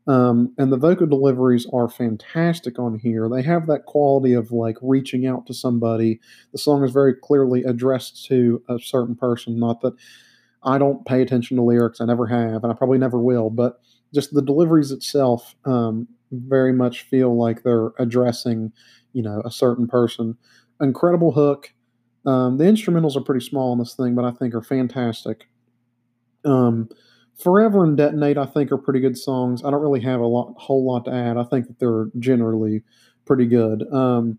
Um, 0.09 0.54
and 0.56 0.73
the 0.73 0.76
vocal 0.76 1.06
deliveries 1.06 1.66
are 1.73 1.88
fantastic 1.88 2.78
on 2.78 2.99
here. 2.99 3.28
They 3.28 3.42
have 3.42 3.66
that 3.66 3.87
quality 3.87 4.35
of 4.35 4.52
like 4.52 4.76
reaching 4.80 5.26
out 5.26 5.47
to 5.47 5.54
somebody. 5.54 6.21
The 6.52 6.59
song 6.59 6.85
is 6.85 6.92
very 6.92 7.12
clearly 7.12 7.64
addressed 7.64 8.25
to 8.26 8.62
a 8.68 8.78
certain 8.78 9.16
person. 9.16 9.59
Not 9.59 9.80
that 9.80 9.95
I 10.66 10.78
don't 10.78 11.06
pay 11.06 11.23
attention 11.23 11.56
to 11.56 11.62
lyrics, 11.62 12.00
I 12.00 12.04
never 12.04 12.26
have, 12.26 12.64
and 12.64 12.73
I 12.73 12.75
probably 12.75 12.99
never 12.99 13.20
will, 13.20 13.50
but 13.50 13.80
just 14.12 14.35
the 14.35 14.42
deliveries 14.42 14.90
itself 14.90 15.54
um, 15.64 16.08
very 16.32 16.73
much 16.73 17.02
feel 17.02 17.37
like 17.38 17.62
they're 17.62 17.92
addressing, 17.99 18.73
you 19.12 19.23
know, 19.23 19.40
a 19.44 19.50
certain 19.50 19.87
person. 19.87 20.37
Incredible 20.80 21.32
hook. 21.32 21.73
Um, 22.26 22.58
the 22.58 22.64
instrumentals 22.64 23.16
are 23.16 23.20
pretty 23.20 23.44
small 23.44 23.73
on 23.73 23.78
this 23.78 23.94
thing, 23.94 24.14
but 24.14 24.25
I 24.25 24.32
think 24.32 24.54
are 24.54 24.62
fantastic. 24.62 25.49
Um, 26.44 26.88
Forever 27.38 27.85
and 27.85 27.96
Detonate, 27.96 28.38
I 28.38 28.46
think, 28.46 28.73
are 28.73 28.78
pretty 28.78 29.00
good 29.00 29.18
songs. 29.18 29.62
I 29.62 29.70
don't 29.70 29.82
really 29.82 30.00
have 30.00 30.20
a 30.20 30.26
lot, 30.26 30.54
whole 30.56 30.85
lot 30.87 31.04
to 31.04 31.12
add. 31.12 31.37
I 31.37 31.44
think 31.44 31.66
that 31.66 31.78
they're 31.78 32.06
generally 32.18 32.82
pretty 33.26 33.44
good. 33.44 33.85
Um, 33.92 34.38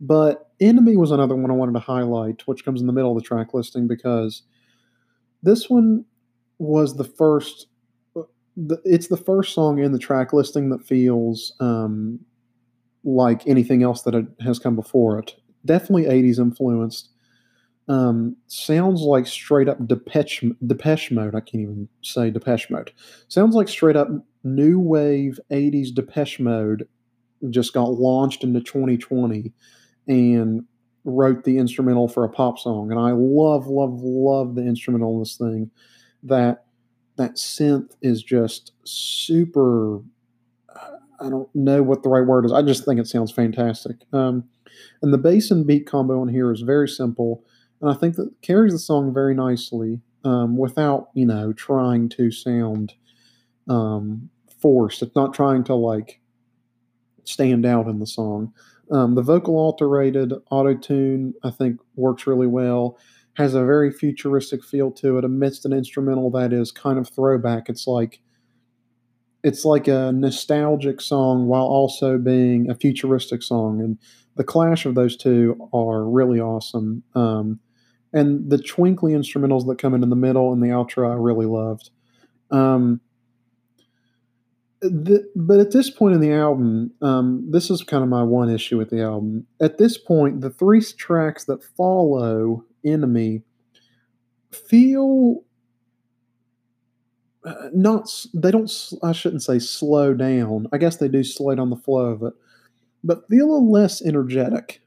but 0.00 0.50
Enemy 0.60 0.96
was 0.96 1.10
another 1.10 1.34
one 1.34 1.50
I 1.50 1.54
wanted 1.54 1.72
to 1.72 1.78
highlight, 1.78 2.46
which 2.46 2.64
comes 2.64 2.82
in 2.82 2.86
the 2.86 2.92
middle 2.92 3.16
of 3.16 3.22
the 3.22 3.26
track 3.26 3.54
listing 3.54 3.88
because 3.88 4.42
this 5.44 5.70
one 5.70 6.04
was 6.58 6.96
the 6.96 7.04
first. 7.04 7.68
It's 8.84 9.08
the 9.08 9.16
first 9.16 9.52
song 9.52 9.78
in 9.78 9.92
the 9.92 9.98
track 9.98 10.32
listing 10.32 10.70
that 10.70 10.86
feels 10.86 11.54
um, 11.58 12.20
like 13.02 13.46
anything 13.46 13.82
else 13.82 14.02
that 14.02 14.26
has 14.40 14.58
come 14.58 14.76
before 14.76 15.18
it. 15.18 15.34
Definitely 15.64 16.04
80s 16.04 16.38
influenced 16.38 17.10
um, 17.88 18.36
sounds 18.46 19.02
like 19.02 19.26
straight 19.26 19.68
up 19.68 19.86
Depeche, 19.86 20.44
Depeche 20.66 21.10
Mode. 21.10 21.34
I 21.34 21.40
can't 21.40 21.62
even 21.62 21.88
say 22.02 22.30
Depeche 22.30 22.70
Mode. 22.70 22.92
Sounds 23.28 23.54
like 23.54 23.68
straight 23.68 23.96
up 23.96 24.08
new 24.42 24.78
wave 24.78 25.38
80s 25.50 25.94
Depeche 25.94 26.40
Mode 26.40 26.88
just 27.50 27.74
got 27.74 27.92
launched 27.92 28.42
into 28.42 28.60
2020 28.60 29.52
and 30.06 30.64
wrote 31.04 31.44
the 31.44 31.58
instrumental 31.58 32.08
for 32.08 32.24
a 32.24 32.28
pop 32.28 32.58
song. 32.58 32.90
And 32.90 32.98
I 32.98 33.12
love, 33.12 33.66
love, 33.66 34.00
love 34.02 34.54
the 34.54 34.62
instrumental 34.62 35.14
in 35.14 35.18
this 35.20 35.36
thing. 35.36 35.70
That 36.22 36.64
that 37.16 37.36
synth 37.36 37.92
is 38.02 38.22
just 38.22 38.72
super. 38.84 40.00
I 41.20 41.30
don't 41.30 41.48
know 41.54 41.82
what 41.82 42.02
the 42.02 42.08
right 42.08 42.26
word 42.26 42.44
is. 42.44 42.52
I 42.52 42.60
just 42.60 42.84
think 42.84 42.98
it 42.98 43.06
sounds 43.06 43.30
fantastic. 43.30 43.96
Um, 44.12 44.44
and 45.00 45.12
the 45.12 45.18
bass 45.18 45.50
and 45.50 45.66
beat 45.66 45.86
combo 45.86 46.22
in 46.22 46.28
here 46.28 46.50
is 46.50 46.62
very 46.62 46.88
simple 46.88 47.44
and 47.84 47.92
I 47.92 47.94
think 47.94 48.16
that 48.16 48.30
carries 48.40 48.72
the 48.72 48.78
song 48.78 49.12
very 49.12 49.34
nicely 49.34 50.00
um, 50.24 50.56
without 50.56 51.08
you 51.12 51.26
know 51.26 51.52
trying 51.52 52.08
to 52.10 52.30
sound 52.30 52.94
um, 53.68 54.30
forced. 54.58 55.02
It's 55.02 55.14
not 55.14 55.34
trying 55.34 55.64
to 55.64 55.74
like 55.74 56.20
stand 57.24 57.66
out 57.66 57.86
in 57.86 57.98
the 57.98 58.06
song. 58.06 58.54
Um, 58.90 59.14
the 59.14 59.22
vocal 59.22 59.56
alterated 59.56 60.32
auto 60.50 60.74
tune 60.74 61.34
I 61.42 61.50
think 61.50 61.80
works 61.96 62.26
really 62.26 62.46
well. 62.46 62.98
Has 63.34 63.54
a 63.54 63.64
very 63.64 63.90
futuristic 63.90 64.62
feel 64.64 64.92
to 64.92 65.18
it 65.18 65.24
amidst 65.24 65.64
an 65.64 65.72
instrumental 65.72 66.30
that 66.32 66.52
is 66.52 66.70
kind 66.70 66.98
of 66.98 67.08
throwback. 67.08 67.68
It's 67.68 67.86
like 67.86 68.20
it's 69.42 69.64
like 69.64 69.88
a 69.88 70.12
nostalgic 70.12 71.00
song 71.00 71.48
while 71.48 71.64
also 71.64 72.16
being 72.16 72.70
a 72.70 72.74
futuristic 72.74 73.42
song 73.42 73.80
and 73.80 73.98
the 74.36 74.44
clash 74.44 74.86
of 74.86 74.94
those 74.94 75.16
two 75.16 75.68
are 75.72 76.04
really 76.04 76.40
awesome. 76.40 77.02
Um, 77.14 77.60
and 78.12 78.48
the 78.48 78.58
twinkly 78.58 79.12
instrumentals 79.12 79.66
that 79.66 79.78
come 79.78 79.94
in 79.94 80.02
in 80.02 80.10
the 80.10 80.16
middle 80.16 80.52
and 80.52 80.62
the 80.62 80.68
outro, 80.68 81.10
I 81.10 81.14
really 81.14 81.46
loved. 81.46 81.90
Um, 82.50 83.00
the, 84.90 85.30
but 85.34 85.60
at 85.60 85.72
this 85.72 85.90
point 85.90 86.14
in 86.14 86.20
the 86.20 86.32
album, 86.32 86.92
um, 87.00 87.46
this 87.50 87.70
is 87.70 87.82
kind 87.82 88.02
of 88.02 88.08
my 88.08 88.22
one 88.22 88.50
issue 88.50 88.78
with 88.78 88.90
the 88.90 89.02
album. 89.02 89.46
At 89.60 89.78
this 89.78 89.96
point, 89.96 90.40
the 90.40 90.50
three 90.50 90.82
tracks 90.82 91.44
that 91.44 91.62
follow 91.62 92.64
Enemy 92.84 93.42
feel 94.52 95.42
uh, 97.44 97.68
not 97.74 98.08
they 98.32 98.50
don't 98.50 98.70
I 99.02 99.12
shouldn't 99.12 99.42
say 99.42 99.58
slow 99.58 100.14
down. 100.14 100.66
I 100.72 100.78
guess 100.78 100.96
they 100.96 101.08
do 101.08 101.24
slow 101.24 101.54
down 101.54 101.70
the 101.70 101.76
flow 101.76 102.06
of 102.06 102.22
it, 102.22 102.34
but 103.02 103.28
feel 103.28 103.46
a 103.46 103.52
little 103.52 103.70
less 103.70 104.02
energetic 104.02 104.80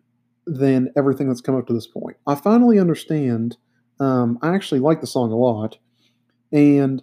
than 0.45 0.91
everything 0.95 1.27
that's 1.27 1.41
come 1.41 1.55
up 1.55 1.67
to 1.67 1.73
this 1.73 1.87
point. 1.87 2.17
I 2.25 2.35
finally 2.35 2.79
understand. 2.79 3.57
Um, 3.99 4.37
I 4.41 4.53
actually 4.53 4.79
like 4.79 5.01
the 5.01 5.07
song 5.07 5.31
a 5.31 5.35
lot, 5.35 5.77
and 6.51 7.01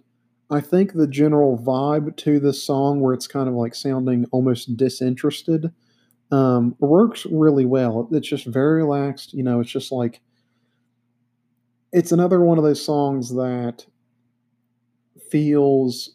I 0.51 0.61
think 0.61 0.93
the 0.93 1.07
general 1.07 1.59
vibe 1.59 2.17
to 2.17 2.39
this 2.39 2.63
song, 2.63 3.01
where 3.01 3.15
it's 3.15 3.27
kind 3.27 3.49
of 3.49 3.55
like 3.55 3.75
sounding 3.75 4.27
almost 4.31 4.77
disinterested, 4.77 5.73
um, 6.31 6.77
works 6.79 7.27
really 7.27 7.65
well. 7.65 8.09
It's 8.13 8.29
just 8.29 8.47
very 8.47 8.83
relaxed. 8.83 9.33
You 9.33 9.43
know, 9.43 9.61
it's 9.61 9.71
just 9.71 9.91
like 9.91 10.21
it's 11.93 12.13
another 12.13 12.41
one 12.41 12.59
of 12.59 12.65
those 12.65 12.85
songs 12.85 13.35
that 13.35 13.87
feels 15.31 16.11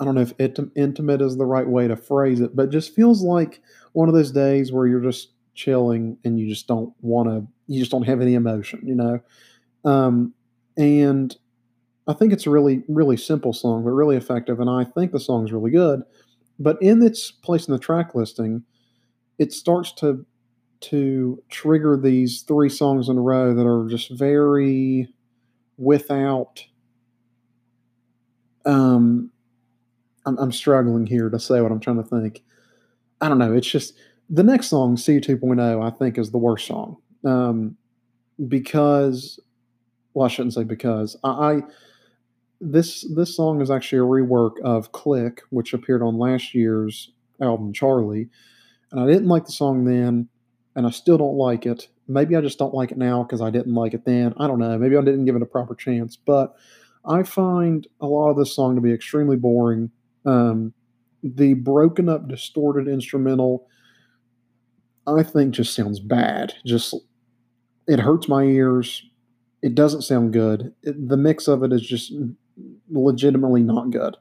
I 0.00 0.04
don't 0.04 0.14
know 0.14 0.22
if 0.22 0.32
intimate 0.76 1.20
is 1.20 1.36
the 1.36 1.44
right 1.44 1.68
way 1.68 1.86
to 1.86 1.96
phrase 1.96 2.40
it, 2.40 2.56
but 2.56 2.70
just 2.70 2.94
feels 2.94 3.22
like 3.22 3.60
one 3.92 4.08
of 4.08 4.14
those 4.14 4.32
days 4.32 4.72
where 4.72 4.86
you're 4.86 5.00
just 5.02 5.30
chilling 5.54 6.16
and 6.24 6.40
you 6.40 6.48
just 6.48 6.66
don't 6.66 6.94
want 7.02 7.28
to 7.28 7.46
you 7.66 7.78
just 7.78 7.90
don't 7.90 8.04
have 8.04 8.20
any 8.20 8.34
emotion 8.34 8.80
you 8.82 8.94
know 8.94 9.20
um, 9.84 10.32
and 10.76 11.36
i 12.10 12.12
think 12.12 12.32
it's 12.32 12.46
a 12.46 12.50
really 12.50 12.82
really 12.88 13.16
simple 13.16 13.52
song 13.52 13.84
but 13.84 13.90
really 13.90 14.16
effective 14.16 14.60
and 14.60 14.68
i 14.68 14.84
think 14.84 15.12
the 15.12 15.20
song's 15.20 15.52
really 15.52 15.70
good. 15.70 16.02
But 16.62 16.76
in 16.82 17.02
its 17.02 17.30
place 17.30 17.66
in 17.66 17.72
the 17.72 17.78
track 17.78 18.14
listing 18.14 18.62
it 19.38 19.52
starts 19.52 19.92
to 19.94 20.26
to 20.80 21.42
trigger 21.48 21.96
these 21.96 22.42
three 22.42 22.68
songs 22.68 23.08
in 23.08 23.16
a 23.16 23.20
row 23.22 23.54
that 23.54 23.66
are 23.66 23.88
just 23.88 24.10
very 24.10 25.08
without 25.78 26.64
um 28.66 29.30
I'm, 30.26 30.38
I'm 30.38 30.52
struggling 30.52 31.06
here 31.06 31.30
to 31.30 31.38
say 31.38 31.60
what 31.62 31.72
i'm 31.72 31.80
trying 31.80 32.02
to 32.02 32.08
think. 32.08 32.42
I 33.22 33.28
don't 33.28 33.38
know 33.38 33.54
it's 33.54 33.70
just 33.70 33.94
the 34.30 34.44
next 34.44 34.68
song, 34.68 34.92
You 34.92 35.20
2.0, 35.20 35.84
I 35.84 35.90
think 35.96 36.16
is 36.16 36.30
the 36.30 36.38
worst 36.38 36.66
song. 36.66 36.96
Um, 37.24 37.76
because, 38.48 39.40
well, 40.14 40.26
I 40.26 40.28
shouldn't 40.28 40.54
say 40.54 40.62
because 40.62 41.16
I, 41.24 41.28
I 41.30 41.62
this 42.60 43.06
this 43.14 43.34
song 43.34 43.60
is 43.60 43.70
actually 43.70 43.98
a 43.98 44.02
rework 44.02 44.60
of 44.62 44.92
Click, 44.92 45.42
which 45.50 45.72
appeared 45.72 46.02
on 46.02 46.18
last 46.18 46.54
year's 46.54 47.10
album 47.40 47.72
Charli, 47.72 48.28
and 48.92 49.00
I 49.00 49.06
didn't 49.06 49.28
like 49.28 49.46
the 49.46 49.52
song 49.52 49.84
then, 49.84 50.28
and 50.76 50.86
I 50.86 50.90
still 50.90 51.18
don't 51.18 51.36
like 51.36 51.66
it. 51.66 51.88
Maybe 52.06 52.36
I 52.36 52.40
just 52.40 52.58
don't 52.58 52.74
like 52.74 52.90
it 52.90 52.98
now 52.98 53.22
because 53.22 53.40
I 53.40 53.50
didn't 53.50 53.74
like 53.74 53.94
it 53.94 54.04
then. 54.04 54.34
I 54.36 54.46
don't 54.46 54.58
know. 54.58 54.76
Maybe 54.78 54.96
I 54.96 55.00
didn't 55.00 55.24
give 55.24 55.36
it 55.36 55.42
a 55.42 55.46
proper 55.46 55.74
chance, 55.74 56.16
but 56.16 56.54
I 57.04 57.22
find 57.22 57.86
a 58.00 58.06
lot 58.06 58.30
of 58.30 58.36
this 58.36 58.54
song 58.54 58.74
to 58.74 58.80
be 58.80 58.92
extremely 58.92 59.36
boring. 59.36 59.90
Um, 60.26 60.74
the 61.22 61.54
broken 61.54 62.08
up, 62.08 62.28
distorted 62.28 62.88
instrumental 62.88 63.66
I 65.06 65.22
think 65.22 65.54
just 65.54 65.74
sounds 65.74 66.00
bad. 66.00 66.54
Just 66.64 66.94
it 67.86 68.00
hurts 68.00 68.28
my 68.28 68.44
ears. 68.44 69.04
It 69.62 69.74
doesn't 69.74 70.02
sound 70.02 70.32
good. 70.32 70.74
It, 70.82 71.08
the 71.08 71.16
mix 71.16 71.48
of 71.48 71.62
it 71.62 71.72
is 71.72 71.82
just 71.82 72.12
legitimately 72.90 73.62
not 73.62 73.90
good. 73.90 74.16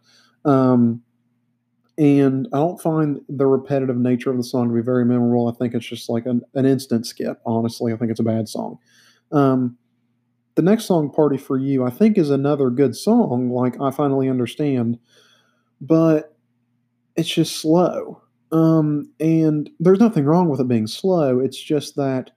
Um, 0.45 1.01
and 1.97 2.47
I 2.53 2.57
don't 2.57 2.81
find 2.81 3.19
the 3.27 3.45
repetitive 3.45 3.97
nature 3.97 4.31
of 4.31 4.37
the 4.37 4.43
song 4.43 4.69
to 4.69 4.73
be 4.73 4.81
very 4.81 5.03
memorable. 5.03 5.49
I 5.49 5.51
think 5.51 5.73
it's 5.73 5.85
just 5.85 6.09
like 6.09 6.25
an, 6.25 6.41
an 6.53 6.65
instant 6.65 7.05
skip. 7.05 7.41
Honestly, 7.45 7.91
I 7.91 7.97
think 7.97 8.09
it's 8.09 8.21
a 8.21 8.23
bad 8.23 8.47
song. 8.47 8.79
Um, 9.31 9.77
the 10.55 10.61
next 10.61 10.85
song, 10.85 11.11
"Party 11.11 11.37
for 11.37 11.57
You," 11.57 11.85
I 11.85 11.89
think 11.89 12.17
is 12.17 12.29
another 12.29 12.69
good 12.69 12.95
song. 12.95 13.51
Like 13.51 13.79
I 13.81 13.91
finally 13.91 14.29
understand, 14.29 14.97
but 15.81 16.37
it's 17.15 17.29
just 17.29 17.57
slow. 17.57 18.21
Um, 18.51 19.11
and 19.19 19.69
there's 19.79 19.99
nothing 19.99 20.25
wrong 20.25 20.49
with 20.49 20.59
it 20.59 20.67
being 20.67 20.87
slow. 20.87 21.39
It's 21.39 21.61
just 21.61 21.95
that 21.97 22.31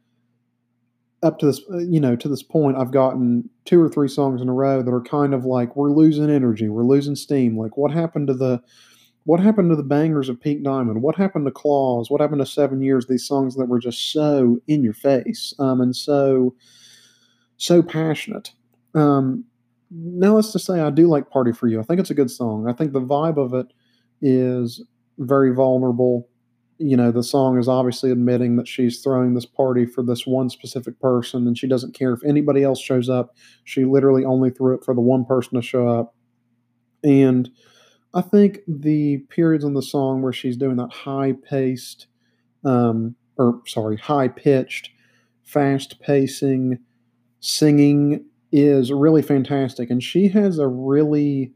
up 1.22 1.38
to 1.38 1.46
this, 1.46 1.60
uh, 1.72 1.78
you 1.78 2.00
know, 2.00 2.16
to 2.16 2.28
this 2.28 2.42
point, 2.42 2.76
I've 2.76 2.90
gotten 2.90 3.48
two 3.64 3.80
or 3.80 3.88
three 3.88 4.08
songs 4.08 4.40
in 4.42 4.48
a 4.48 4.52
row 4.52 4.82
that 4.82 4.92
are 4.92 5.02
kind 5.02 5.34
of 5.34 5.44
like 5.44 5.76
we're 5.76 5.92
losing 5.92 6.30
energy, 6.30 6.68
we're 6.68 6.84
losing 6.84 7.14
steam. 7.14 7.56
Like 7.56 7.76
what 7.76 7.92
happened 7.92 8.28
to 8.28 8.34
the 8.34 8.60
what 9.24 9.38
happened 9.38 9.70
to 9.70 9.76
the 9.76 9.84
bangers 9.84 10.28
of 10.28 10.40
Pink 10.40 10.64
Diamond? 10.64 11.00
What 11.00 11.14
happened 11.14 11.46
to 11.46 11.52
Claws? 11.52 12.10
What 12.10 12.20
happened 12.20 12.40
to 12.40 12.46
Seven 12.46 12.82
Years? 12.82 13.06
These 13.06 13.26
songs 13.26 13.54
that 13.54 13.66
were 13.66 13.78
just 13.78 14.12
so 14.12 14.58
in 14.66 14.82
your 14.82 14.94
face 14.94 15.54
um, 15.60 15.80
and 15.80 15.94
so 15.94 16.54
so 17.56 17.82
passionate. 17.82 18.50
Um, 18.94 19.44
now, 19.90 20.34
let's 20.34 20.52
just 20.52 20.66
say 20.66 20.80
I 20.80 20.90
do 20.90 21.06
like 21.06 21.30
Party 21.30 21.52
for 21.52 21.68
You. 21.68 21.78
I 21.78 21.82
think 21.84 22.00
it's 22.00 22.10
a 22.10 22.14
good 22.14 22.30
song. 22.30 22.66
I 22.66 22.72
think 22.72 22.92
the 22.92 23.00
vibe 23.00 23.36
of 23.36 23.54
it 23.54 23.66
is 24.20 24.82
very 25.18 25.54
vulnerable. 25.54 26.28
You 26.78 26.96
know, 26.96 27.12
the 27.12 27.22
song 27.22 27.58
is 27.58 27.68
obviously 27.68 28.10
admitting 28.10 28.56
that 28.56 28.66
she's 28.66 29.00
throwing 29.00 29.34
this 29.34 29.46
party 29.46 29.86
for 29.86 30.02
this 30.02 30.26
one 30.26 30.50
specific 30.50 30.98
person 31.00 31.46
and 31.46 31.56
she 31.56 31.68
doesn't 31.68 31.94
care 31.94 32.12
if 32.12 32.24
anybody 32.24 32.64
else 32.64 32.80
shows 32.80 33.08
up. 33.08 33.36
She 33.64 33.84
literally 33.84 34.24
only 34.24 34.50
threw 34.50 34.74
it 34.74 34.84
for 34.84 34.94
the 34.94 35.00
one 35.00 35.24
person 35.24 35.54
to 35.54 35.62
show 35.62 35.88
up. 35.88 36.14
And 37.04 37.50
I 38.14 38.20
think 38.20 38.60
the 38.66 39.18
periods 39.28 39.64
in 39.64 39.74
the 39.74 39.82
song 39.82 40.22
where 40.22 40.32
she's 40.32 40.56
doing 40.56 40.76
that 40.76 40.92
high 40.92 41.32
paced, 41.48 42.06
um, 42.64 43.14
or 43.36 43.62
sorry, 43.66 43.96
high 43.96 44.28
pitched, 44.28 44.90
fast 45.42 46.00
pacing 46.00 46.78
singing 47.40 48.24
is 48.52 48.92
really 48.92 49.22
fantastic. 49.22 49.90
And 49.90 50.02
she 50.02 50.28
has 50.28 50.58
a 50.58 50.68
really, 50.68 51.52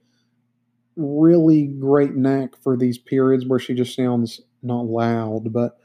really 0.97 1.67
great 1.67 2.15
knack 2.15 2.57
for 2.57 2.77
these 2.77 2.99
periods 2.99 3.47
where 3.47 3.59
she 3.59 3.75
just 3.75 3.95
sounds 3.95 4.41
not 4.67 4.87
loud, 4.87 5.53
but 5.53 5.79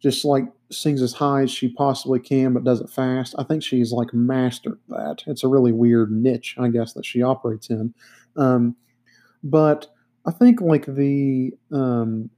just 0.00 0.24
like 0.24 0.44
sings 0.70 1.02
as 1.02 1.14
high 1.14 1.42
as 1.42 1.50
she 1.50 1.68
possibly 1.68 2.18
can, 2.18 2.52
but 2.52 2.64
does 2.64 2.80
it 2.80 2.90
fast. 2.90 3.34
I 3.38 3.44
think 3.44 3.62
she's 3.62 3.92
like 3.92 4.12
mastered 4.12 4.78
that. 4.88 5.22
It's 5.26 5.44
a 5.44 5.48
really 5.48 5.72
weird 5.72 6.10
niche, 6.10 6.56
I 6.58 6.68
guess, 6.68 6.92
that 6.94 7.06
she 7.06 7.22
operates 7.22 7.70
in. 7.70 7.94
Um, 8.36 8.76
but 9.42 9.86
I 10.26 10.32
think 10.32 10.60
like 10.60 10.86
the 10.86 11.52
um, 11.72 12.30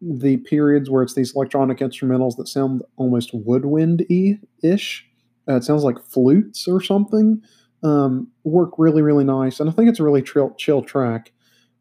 the 0.00 0.36
periods 0.38 0.90
where 0.90 1.02
it's 1.02 1.14
these 1.14 1.34
electronic 1.34 1.78
instrumentals 1.78 2.36
that 2.36 2.48
sound 2.48 2.82
almost 2.96 3.30
woodwind-y 3.32 4.38
ish. 4.62 5.06
Uh, 5.48 5.56
it 5.56 5.64
sounds 5.64 5.84
like 5.84 5.98
flutes 6.02 6.68
or 6.68 6.80
something. 6.80 7.42
Um, 7.82 8.28
work 8.44 8.70
really 8.78 9.02
really 9.02 9.24
nice, 9.24 9.60
and 9.60 9.68
I 9.68 9.72
think 9.72 9.88
it's 9.88 10.00
a 10.00 10.04
really 10.04 10.22
chill, 10.22 10.54
chill 10.56 10.82
track, 10.82 11.32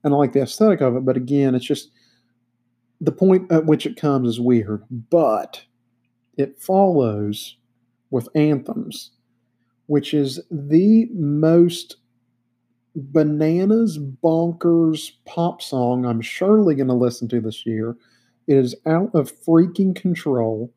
and 0.03 0.13
I 0.13 0.17
like 0.17 0.33
the 0.33 0.41
aesthetic 0.41 0.81
of 0.81 0.95
it. 0.95 1.05
But 1.05 1.17
again, 1.17 1.55
it's 1.55 1.65
just 1.65 1.91
the 3.05 3.11
point 3.11 3.51
at 3.51 3.65
which 3.65 3.85
it 3.85 3.99
comes 3.99 4.29
is 4.29 4.39
weird, 4.39 4.83
but 4.89 5.63
it 6.37 6.59
follows 6.59 7.57
with 8.09 8.29
anthems, 8.35 9.11
which 9.87 10.13
is 10.13 10.41
the 10.49 11.07
most 11.13 11.97
bananas 12.95 13.97
bonkers 13.97 15.11
pop 15.25 15.61
song 15.61 16.05
I'm 16.05 16.21
surely 16.21 16.75
going 16.75 16.87
to 16.87 16.93
listen 16.93 17.27
to 17.29 17.41
this 17.41 17.65
year. 17.65 17.97
It 18.47 18.57
is 18.57 18.75
out 18.85 19.13
of 19.13 19.31
freaking 19.43 19.95
control. 19.95 20.71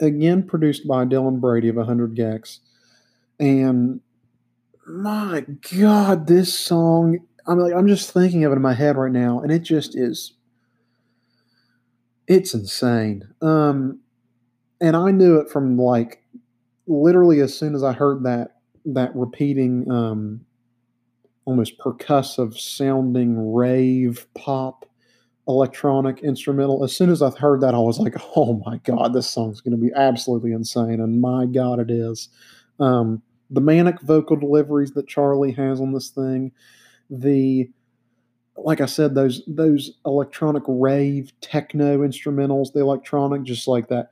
Again, 0.00 0.42
produced 0.42 0.86
by 0.86 1.06
Dylan 1.06 1.40
Brady 1.40 1.68
of 1.68 1.76
100 1.76 2.14
gecs. 2.14 2.58
And 3.40 4.00
my 4.86 5.44
God, 5.74 6.26
this 6.26 6.56
song, 6.56 7.18
I'm 7.46 7.58
like, 7.58 7.72
I'm 7.72 7.88
just 7.88 8.12
thinking 8.12 8.44
of 8.44 8.52
it 8.52 8.56
in 8.56 8.62
my 8.62 8.74
head 8.74 8.96
right 8.96 9.10
now, 9.10 9.40
and 9.40 9.50
it 9.50 9.60
just 9.60 9.96
is, 9.96 10.34
it's 12.26 12.54
insane. 12.54 13.28
Um, 13.40 14.00
and 14.80 14.96
I 14.96 15.10
knew 15.10 15.38
it 15.38 15.50
from 15.50 15.78
like 15.78 16.22
literally 16.86 17.40
as 17.40 17.56
soon 17.56 17.74
as 17.74 17.82
I 17.82 17.92
heard 17.92 18.24
that, 18.24 18.56
that 18.84 19.14
repeating, 19.14 19.90
um, 19.90 20.46
almost 21.44 21.78
percussive 21.78 22.58
sounding 22.58 23.54
rave 23.54 24.26
pop 24.34 24.84
electronic 25.48 26.20
instrumental. 26.20 26.82
As 26.82 26.96
soon 26.96 27.10
as 27.10 27.22
I 27.22 27.30
heard 27.30 27.60
that, 27.60 27.74
I 27.74 27.78
was 27.78 27.98
like, 27.98 28.14
oh 28.36 28.62
my 28.66 28.78
God, 28.78 29.12
this 29.12 29.30
song's 29.30 29.60
going 29.60 29.78
to 29.78 29.82
be 29.82 29.92
absolutely 29.94 30.52
insane. 30.52 31.00
And 31.00 31.20
my 31.20 31.46
God, 31.46 31.78
it 31.78 31.90
is. 31.90 32.28
Um, 32.80 33.22
the 33.48 33.60
manic 33.60 34.00
vocal 34.02 34.36
deliveries 34.36 34.92
that 34.92 35.08
Charli 35.08 35.56
has 35.56 35.80
on 35.80 35.92
this 35.92 36.08
thing, 36.10 36.52
the 37.08 37.70
like 38.58 38.80
I 38.80 38.86
said, 38.86 39.14
those 39.14 39.42
those 39.46 39.92
electronic 40.04 40.62
rave 40.66 41.32
techno 41.40 41.98
instrumentals, 41.98 42.72
the 42.72 42.80
electronic, 42.80 43.42
just 43.44 43.68
like 43.68 43.88
that. 43.88 44.10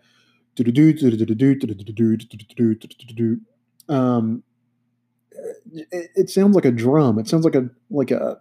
Um, 3.88 4.42
it, 5.72 6.10
it 6.14 6.30
sounds 6.30 6.54
like 6.54 6.64
a 6.64 6.70
drum. 6.70 7.18
It 7.18 7.28
sounds 7.28 7.44
like 7.44 7.54
a 7.54 7.68
like 7.90 8.10
a 8.10 8.38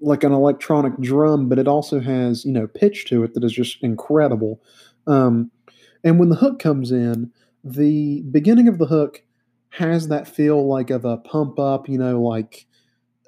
like 0.00 0.24
an 0.24 0.32
electronic 0.32 0.98
drum, 1.00 1.48
but 1.48 1.58
it 1.58 1.68
also 1.68 2.00
has 2.00 2.44
you 2.44 2.52
know 2.52 2.66
pitch 2.66 3.06
to 3.06 3.22
it 3.22 3.34
that 3.34 3.44
is 3.44 3.52
just 3.52 3.82
incredible. 3.82 4.60
Um, 5.06 5.50
and 6.04 6.18
when 6.18 6.30
the 6.30 6.36
hook 6.36 6.58
comes 6.58 6.90
in, 6.90 7.30
the 7.62 8.22
beginning 8.22 8.68
of 8.68 8.78
the 8.78 8.86
hook 8.86 9.22
has 9.70 10.08
that 10.08 10.28
feel 10.28 10.66
like 10.66 10.90
of 10.90 11.04
a 11.04 11.16
pump 11.16 11.58
up, 11.58 11.88
you 11.88 11.98
know, 11.98 12.20
like 12.20 12.66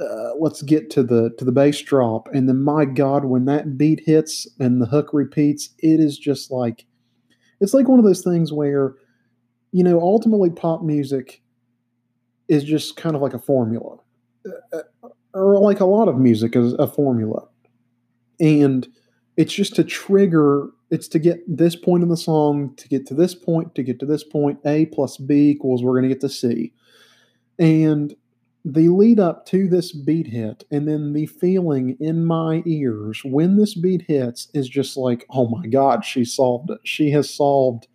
uh, 0.01 0.35
let's 0.39 0.63
get 0.63 0.91
to 0.91 1.03
the 1.03 1.31
to 1.39 1.45
the 1.45 1.53
bass 1.53 1.81
drop, 1.81 2.29
and 2.33 2.49
then 2.49 2.63
my 2.63 2.85
God, 2.85 3.25
when 3.27 3.45
that 3.45 3.79
beat 3.79 4.01
hits 4.05 4.47
and 4.59 4.81
the 4.81 4.87
hook 4.87 5.11
repeats, 5.13 5.71
it 5.79 6.01
is 6.01 6.19
just 6.19 6.51
like 6.51 6.87
it's 7.61 7.75
like 7.75 7.89
one 7.89 7.99
of 7.99 8.05
those 8.05 8.23
things 8.23 8.53
where 8.53 8.95
you 9.73 9.85
know 9.85 10.01
ultimately 10.01 10.51
pop 10.51 10.83
music 10.83 11.43
is 12.49 12.65
just 12.65 12.97
kind 12.97 13.17
of 13.17 13.23
like 13.23 13.35
a 13.35 13.39
formula, 13.39 13.97
uh, 14.47 14.79
uh, 15.03 15.09
or 15.33 15.59
like 15.59 15.81
a 15.81 15.87
lot 15.87 16.09
of 16.09 16.19
music 16.19 16.57
is 16.57 16.75
a 16.75 16.87
formula. 16.87 17.47
And 18.41 18.87
it's 19.37 19.53
just 19.53 19.75
to 19.77 19.85
trigger, 19.85 20.69
it's 20.91 21.09
to 21.09 21.19
get 21.19 21.41
this 21.49 21.77
point 21.77 22.03
in 22.03 22.09
the 22.09 22.17
song, 22.17 22.75
to 22.77 22.89
get 22.89 23.07
to 23.07 23.15
this 23.15 23.35
point, 23.35 23.75
to 23.75 23.83
get 23.83 23.99
to 24.01 24.07
this 24.07 24.25
point. 24.25 24.59
A 24.65 24.87
plus 24.87 25.17
B 25.17 25.51
equals 25.51 25.83
we're 25.83 25.93
going 25.93 26.09
to 26.09 26.15
get 26.15 26.21
to 26.21 26.29
C. 26.29 26.73
And 27.59 28.15
the 28.65 28.89
lead 28.89 29.21
up 29.21 29.45
to 29.45 29.69
this 29.69 29.93
beat 29.93 30.27
hit 30.27 30.65
and 30.71 30.89
then 30.89 31.13
the 31.13 31.27
feeling 31.27 31.97
in 32.01 32.25
my 32.25 32.63
ears 32.65 33.21
when 33.23 33.57
this 33.57 33.75
beat 33.75 34.03
hits 34.09 34.49
is 34.55 34.69
just 34.69 34.97
like 34.97 35.27
oh 35.31 35.47
my 35.49 35.67
god 35.67 36.05
she 36.05 36.25
solved 36.25 36.71
it. 36.71 36.79
She 36.85 37.11
has 37.11 37.29
solved 37.29 37.87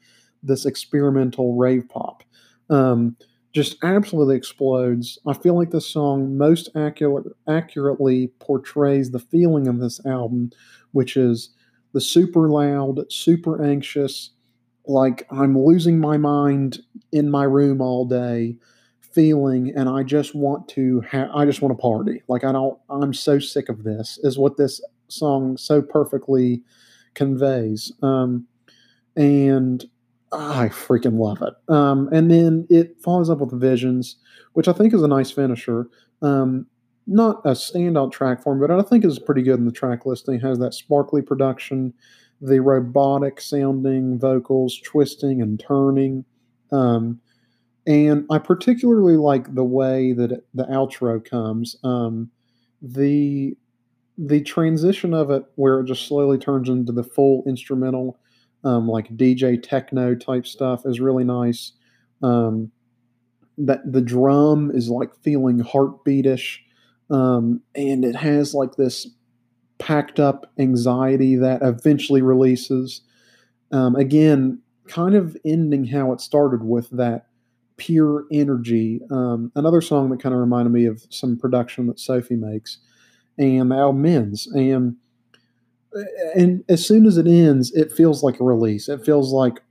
this 0.44 0.66
experimental 0.66 1.56
rave 1.56 1.90
pop. 1.90 2.24
Um, 2.70 3.18
just 3.52 3.84
absolutely 3.84 4.36
explodes. 4.36 5.18
I 5.26 5.34
feel 5.34 5.56
like 5.56 5.72
this 5.72 5.88
song 5.88 6.38
most 6.38 6.70
accurate, 6.76 7.26
accurately 7.48 8.28
portrays 8.40 9.10
the 9.10 9.20
feeling 9.20 9.68
of 9.68 9.80
this 9.80 10.06
album, 10.06 10.52
which 10.92 11.18
is 11.18 11.50
the 11.94 12.02
super 12.02 12.48
loud, 12.48 13.12
super 13.12 13.64
anxious, 13.64 14.32
like 14.86 15.26
I'm 15.32 15.58
losing 15.58 16.00
my 16.00 16.18
mind 16.18 16.80
in 17.12 17.32
my 17.32 17.44
room 17.44 17.82
all 17.82 18.06
day 18.06 18.56
feeling 19.14 19.74
and 19.76 19.90
I 19.90 20.04
just 20.04 20.36
want 20.36 20.68
to 20.70 21.02
ha- 21.10 21.30
I 21.34 21.46
just 21.46 21.62
want 21.62 21.76
to 21.76 21.82
party. 21.82 22.22
Like 22.28 22.44
I 22.44 22.52
don't 22.52 22.78
I'm 22.90 23.14
so 23.14 23.40
sick 23.40 23.70
of 23.70 23.84
this 23.84 24.20
is 24.24 24.38
what 24.38 24.58
this 24.58 24.82
song 25.08 25.58
so 25.58 25.82
perfectly 25.82 26.62
conveys. 27.16 27.92
Um 28.02 28.48
and 29.16 29.86
I 30.32 30.68
freaking 30.70 31.18
love 31.20 31.42
it. 31.42 31.54
Um, 31.74 32.10
and 32.12 32.30
then 32.30 32.68
it 32.70 33.02
follows 33.02 33.30
up 33.30 33.40
with 33.40 33.60
Visions, 33.60 34.18
which 34.54 34.68
I 34.68 34.74
think 34.74 34.94
is 34.94 35.02
a 35.02 35.08
nice 35.08 35.32
finisher. 35.32 35.88
Um, 36.22 36.68
not 37.08 37.42
a 37.44 37.52
standout 37.52 38.12
track 38.12 38.44
for 38.44 38.56
me, 38.56 38.66
but 38.66 38.72
I 38.72 38.82
think 38.84 39.04
is 39.04 39.18
pretty 39.18 39.42
good 39.42 39.58
in 39.58 39.66
the 39.66 39.72
track 39.72 40.06
listing. 40.06 40.36
It 40.36 40.44
has 40.44 40.60
that 40.60 40.76
sparkly 40.76 41.22
production, 41.24 41.94
the 42.40 42.62
robotic 42.62 43.42
sounding 43.42 44.20
vocals, 44.20 44.80
twisting 44.84 45.42
and 45.42 45.60
turning. 45.60 46.24
Um, 46.72 47.20
and 47.88 48.26
I 48.30 48.38
particularly 48.38 49.18
like 49.18 49.54
the 49.56 49.64
way 49.64 50.14
that 50.14 50.44
the 50.54 50.66
outro 50.66 51.24
comes. 51.24 51.76
Um, 51.84 52.32
the 52.82 53.58
the 54.18 54.42
transition 54.42 55.14
of 55.14 55.32
it, 55.32 55.46
where 55.56 55.80
it 55.80 55.86
just 55.86 56.06
slowly 56.06 56.38
turns 56.38 56.68
into 56.68 56.92
the 56.92 57.04
full 57.04 57.44
instrumental 57.48 58.20
um, 58.64 58.88
like 58.88 59.16
DJ 59.16 59.62
techno 59.62 60.16
type 60.16 60.46
stuff 60.46 60.86
is 60.86 61.00
really 61.00 61.24
nice. 61.24 61.74
Um, 62.22 62.72
that 63.58 63.92
the 63.92 64.02
drum 64.02 64.72
is 64.74 64.90
like 64.90 65.14
feeling 65.22 65.60
heartbeatish, 65.60 66.58
um, 67.10 67.62
and 67.76 68.06
it 68.06 68.16
has 68.16 68.54
like 68.54 68.76
this 68.76 69.08
packed 69.78 70.20
up 70.20 70.52
anxiety 70.60 71.36
that 71.38 71.62
eventually 71.62 72.22
releases. 72.22 73.02
Um, 73.72 73.96
again, 73.96 74.62
kind 74.88 75.16
of 75.16 75.38
ending 75.46 75.86
how 75.86 76.12
it 76.12 76.20
started 76.20 76.64
with 76.64 76.90
that 76.92 77.29
pure 77.80 78.26
energy. 78.32 79.02
Um, 79.10 79.52
another 79.56 79.82
song 79.82 80.10
that 80.10 80.22
kind 80.22 80.36
of 80.36 80.42
reminded 80.42 80.72
me 80.72 80.86
of 80.86 81.06
some 81.10 81.38
production 81.38 81.88
that 81.88 82.00
Sophie 82.00 82.36
makes, 82.36 82.78
and 83.38 83.72
the 83.72 83.76
album 83.76 84.06
ends 84.06 84.46
and 84.48 84.98
and 86.36 86.64
as 86.70 86.86
soon 86.86 87.06
as 87.06 87.18
it 87.18 87.28
ends, 87.28 87.72
it 87.72 87.92
feels 87.92 88.24
like 88.24 88.40
a 88.40 88.44
release. 88.44 88.90
It 88.90 89.04
feels 89.04 89.32
like 89.32 89.62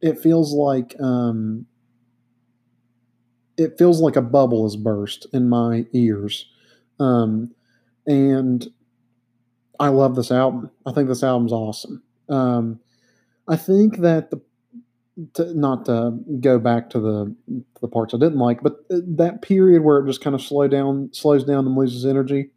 it 0.00 0.18
feels 0.18 0.52
like 0.52 0.94
um, 1.00 1.66
it 3.56 3.78
feels 3.78 4.00
like 4.00 4.16
a 4.16 4.22
bubble 4.22 4.64
has 4.64 4.76
burst 4.76 5.26
in 5.32 5.48
my 5.48 5.86
ears, 5.92 6.46
um, 7.00 7.54
and 8.06 8.66
I 9.80 9.88
love 9.88 10.14
this 10.14 10.30
album. 10.30 10.70
I 10.84 10.92
think 10.92 11.08
this 11.08 11.22
album's 11.22 11.52
awesome. 11.52 12.02
Um, 12.28 12.80
I 13.48 13.56
think 13.56 13.98
that 13.98 14.30
the 14.30 14.40
to, 15.34 15.58
not 15.58 15.86
to 15.86 16.18
go 16.40 16.58
back 16.58 16.90
to 16.90 17.00
the 17.00 17.34
the 17.80 17.88
parts 17.88 18.14
I 18.14 18.18
didn't 18.18 18.38
like, 18.38 18.62
but 18.62 18.74
uh, 18.90 18.98
that 19.16 19.42
period 19.42 19.82
where 19.82 19.98
it 19.98 20.06
just 20.06 20.22
kind 20.22 20.34
of 20.34 20.42
slow 20.42 20.68
down, 20.68 21.10
slows 21.12 21.44
down 21.44 21.66
and 21.66 21.76
loses 21.76 22.04
energy. 22.04 22.50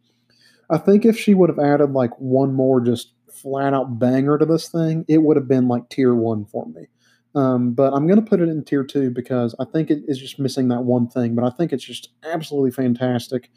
I 0.68 0.78
think 0.78 1.04
if 1.04 1.18
she 1.18 1.34
would 1.34 1.48
have 1.48 1.58
added 1.58 1.92
like 1.92 2.10
one 2.18 2.54
more 2.54 2.80
just 2.80 3.12
flat 3.30 3.74
out 3.74 3.98
banger 3.98 4.38
to 4.38 4.46
this 4.46 4.68
thing, 4.68 5.04
it 5.08 5.18
would 5.18 5.36
have 5.36 5.48
been 5.48 5.68
like 5.68 5.88
tier 5.88 6.14
one 6.14 6.44
for 6.44 6.66
me. 6.66 6.86
Um, 7.34 7.72
but 7.72 7.92
I'm 7.92 8.06
going 8.06 8.22
to 8.22 8.28
put 8.28 8.40
it 8.40 8.48
in 8.48 8.64
tier 8.64 8.84
two 8.84 9.10
because 9.10 9.54
I 9.58 9.64
think 9.64 9.90
it 9.90 10.02
is 10.06 10.18
just 10.18 10.38
missing 10.38 10.68
that 10.68 10.82
one 10.82 11.08
thing. 11.08 11.34
But 11.34 11.44
I 11.44 11.50
think 11.50 11.72
it's 11.72 11.84
just 11.84 12.10
absolutely 12.24 12.72
fantastic. 12.72 13.50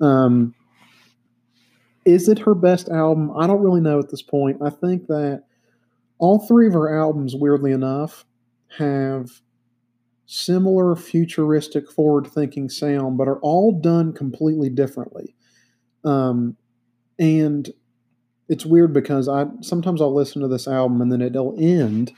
Um, 0.00 0.54
is 2.04 2.28
it 2.28 2.40
her 2.40 2.54
best 2.54 2.88
album? 2.88 3.30
I 3.36 3.46
don't 3.46 3.62
really 3.62 3.80
know 3.80 3.98
at 3.98 4.10
this 4.10 4.22
point. 4.22 4.58
I 4.62 4.70
think 4.70 5.06
that 5.06 5.44
all 6.18 6.38
three 6.38 6.66
of 6.66 6.72
her 6.72 6.98
albums, 6.98 7.34
weirdly 7.36 7.72
enough, 7.72 8.24
have 8.78 9.42
similar 10.26 10.96
futuristic, 10.96 11.90
forward 11.90 12.26
thinking 12.26 12.68
sound, 12.68 13.18
but 13.18 13.28
are 13.28 13.40
all 13.40 13.72
done 13.72 14.12
completely 14.12 14.70
differently. 14.70 15.34
Um, 16.04 16.56
and 17.18 17.70
it's 18.48 18.66
weird 18.66 18.92
because 18.92 19.28
I 19.28 19.46
sometimes 19.60 20.00
I'll 20.00 20.14
listen 20.14 20.42
to 20.42 20.48
this 20.48 20.66
album 20.66 21.00
and 21.00 21.12
then 21.12 21.22
it'll 21.22 21.54
end 21.58 22.12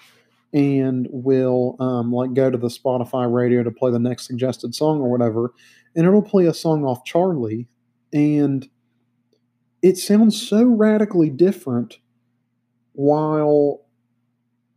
and 0.53 1.09
will 1.11 1.77
um, 1.81 2.12
like 2.12 2.33
go 2.33 2.51
to 2.51 2.57
the 2.57 2.69
Spotify 2.69 3.31
radio 3.31 3.64
to 3.64 3.71
play 3.73 3.90
the 3.90 3.99
next 3.99 4.27
suggested 4.27 4.75
song 4.75 5.01
or 5.01 5.11
whatever, 5.11 5.53
and 5.97 6.07
it'll 6.07 6.23
play 6.23 6.47
a 6.47 6.55
song 6.55 6.85
off 6.85 7.05
Charli, 7.05 7.67
and 8.12 8.69
it 9.83 9.99
sounds 9.99 10.40
so 10.40 10.64
radically 10.64 11.29
different 11.29 11.99
while 12.93 13.84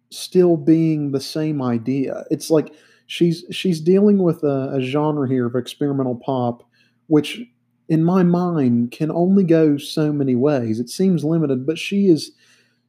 still 0.10 0.58
being 0.58 1.12
the 1.12 1.22
same 1.22 1.62
idea. 1.62 2.24
It's 2.32 2.50
like 2.50 2.74
she's 3.08 3.44
she's 3.52 3.80
dealing 3.80 4.20
with 4.20 4.44
a, 4.44 4.72
a 4.76 4.82
genre 4.82 5.28
here 5.28 5.46
of 5.46 5.56
experimental 5.56 6.16
pop, 6.16 6.64
which 7.08 7.42
in 7.90 8.04
my 8.04 8.24
mind 8.24 8.92
can 8.92 9.12
only 9.12 9.44
go 9.44 9.78
so 9.78 10.12
many 10.12 10.36
ways. 10.36 10.80
It 10.80 10.90
seems 10.90 11.24
limited, 11.24 11.66
but 11.66 11.78
she 11.78 12.08
is 12.08 12.32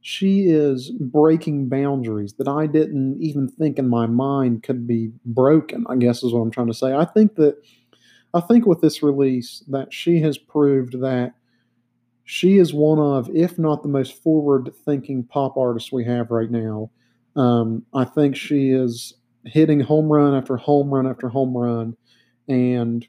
she 0.01 0.49
is 0.49 0.91
breaking 0.91 1.69
boundaries 1.69 2.35
that 2.35 2.49
I 2.49 2.67
didn't 2.67 3.21
even 3.21 3.49
think 3.49 3.79
in 3.79 3.89
my 3.89 4.07
mind 4.07 4.63
could 4.63 4.87
be 4.87 5.11
broken, 5.25 5.85
I 5.89 5.97
guess 5.97 6.23
is 6.23 6.33
what 6.33 6.41
I'm 6.41 6.51
trying 6.51 6.69
to 6.69 6.75
say. 6.75 6.95
I 6.95 7.05
think 7.05 7.35
that 7.37 7.57
I 8.35 8.41
think 8.41 8.67
with 8.67 8.81
this 8.81 9.03
release 9.03 9.65
that 9.69 9.93
she 9.93 10.21
has 10.21 10.39
proved 10.39 11.01
that 11.01 11.35
she 12.25 12.59
is 12.59 12.75
one 12.75 12.99
of, 12.99 13.31
if 13.35 13.59
not 13.59 13.83
the 13.83 13.89
most 13.89 14.23
forward 14.23 14.71
thinking 14.85 15.25
pop 15.25 15.57
artist 15.57 15.93
we 15.93 16.05
have 16.05 16.31
right 16.31 16.51
now. 16.51 16.91
Um, 17.39 17.87
I 17.95 18.05
think 18.05 18.37
she 18.37 18.71
is 18.71 19.15
hitting 19.45 19.81
home 19.81 20.11
run 20.11 20.35
after 20.35 20.57
home 20.57 20.93
run 20.93 21.07
after 21.07 21.29
home 21.29 21.57
run. 21.57 21.97
And 22.49 23.07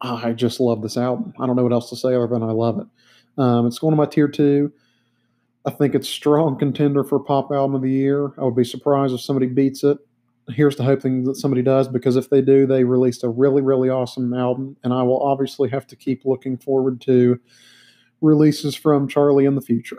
I 0.00 0.32
just 0.32 0.60
love 0.60 0.82
this 0.82 0.96
album. 0.96 1.34
I 1.40 1.46
don't 1.46 1.56
know 1.56 1.64
what 1.64 1.72
else 1.72 1.90
to 1.90 1.96
say 1.96 2.14
other 2.14 2.28
than 2.28 2.42
I 2.42 2.52
love 2.52 2.78
it. 2.78 2.86
Um, 3.40 3.66
it's 3.66 3.78
going 3.78 3.92
to 3.92 3.96
my 3.96 4.06
tier 4.06 4.28
two. 4.28 4.72
I 5.66 5.70
think 5.70 5.94
it's 5.94 6.08
strong 6.08 6.58
contender 6.58 7.04
for 7.04 7.18
pop 7.18 7.50
album 7.50 7.74
of 7.74 7.82
the 7.82 7.90
year. 7.90 8.32
I 8.38 8.44
would 8.44 8.56
be 8.56 8.64
surprised 8.64 9.12
if 9.12 9.20
somebody 9.20 9.46
beats 9.46 9.82
it. 9.82 9.98
Here's 10.50 10.76
the 10.76 10.84
hoping 10.84 11.24
that 11.24 11.36
somebody 11.36 11.62
does 11.62 11.88
because 11.88 12.16
if 12.16 12.30
they 12.30 12.40
do, 12.40 12.66
they 12.66 12.84
released 12.84 13.22
a 13.22 13.28
really, 13.28 13.60
really 13.60 13.90
awesome 13.90 14.32
album, 14.32 14.78
and 14.82 14.94
I 14.94 15.02
will 15.02 15.20
obviously 15.20 15.68
have 15.68 15.86
to 15.88 15.96
keep 15.96 16.24
looking 16.24 16.56
forward 16.56 17.02
to 17.02 17.38
releases 18.22 18.74
from 18.74 19.08
Charli 19.08 19.46
in 19.46 19.56
the 19.56 19.60
future. 19.60 19.98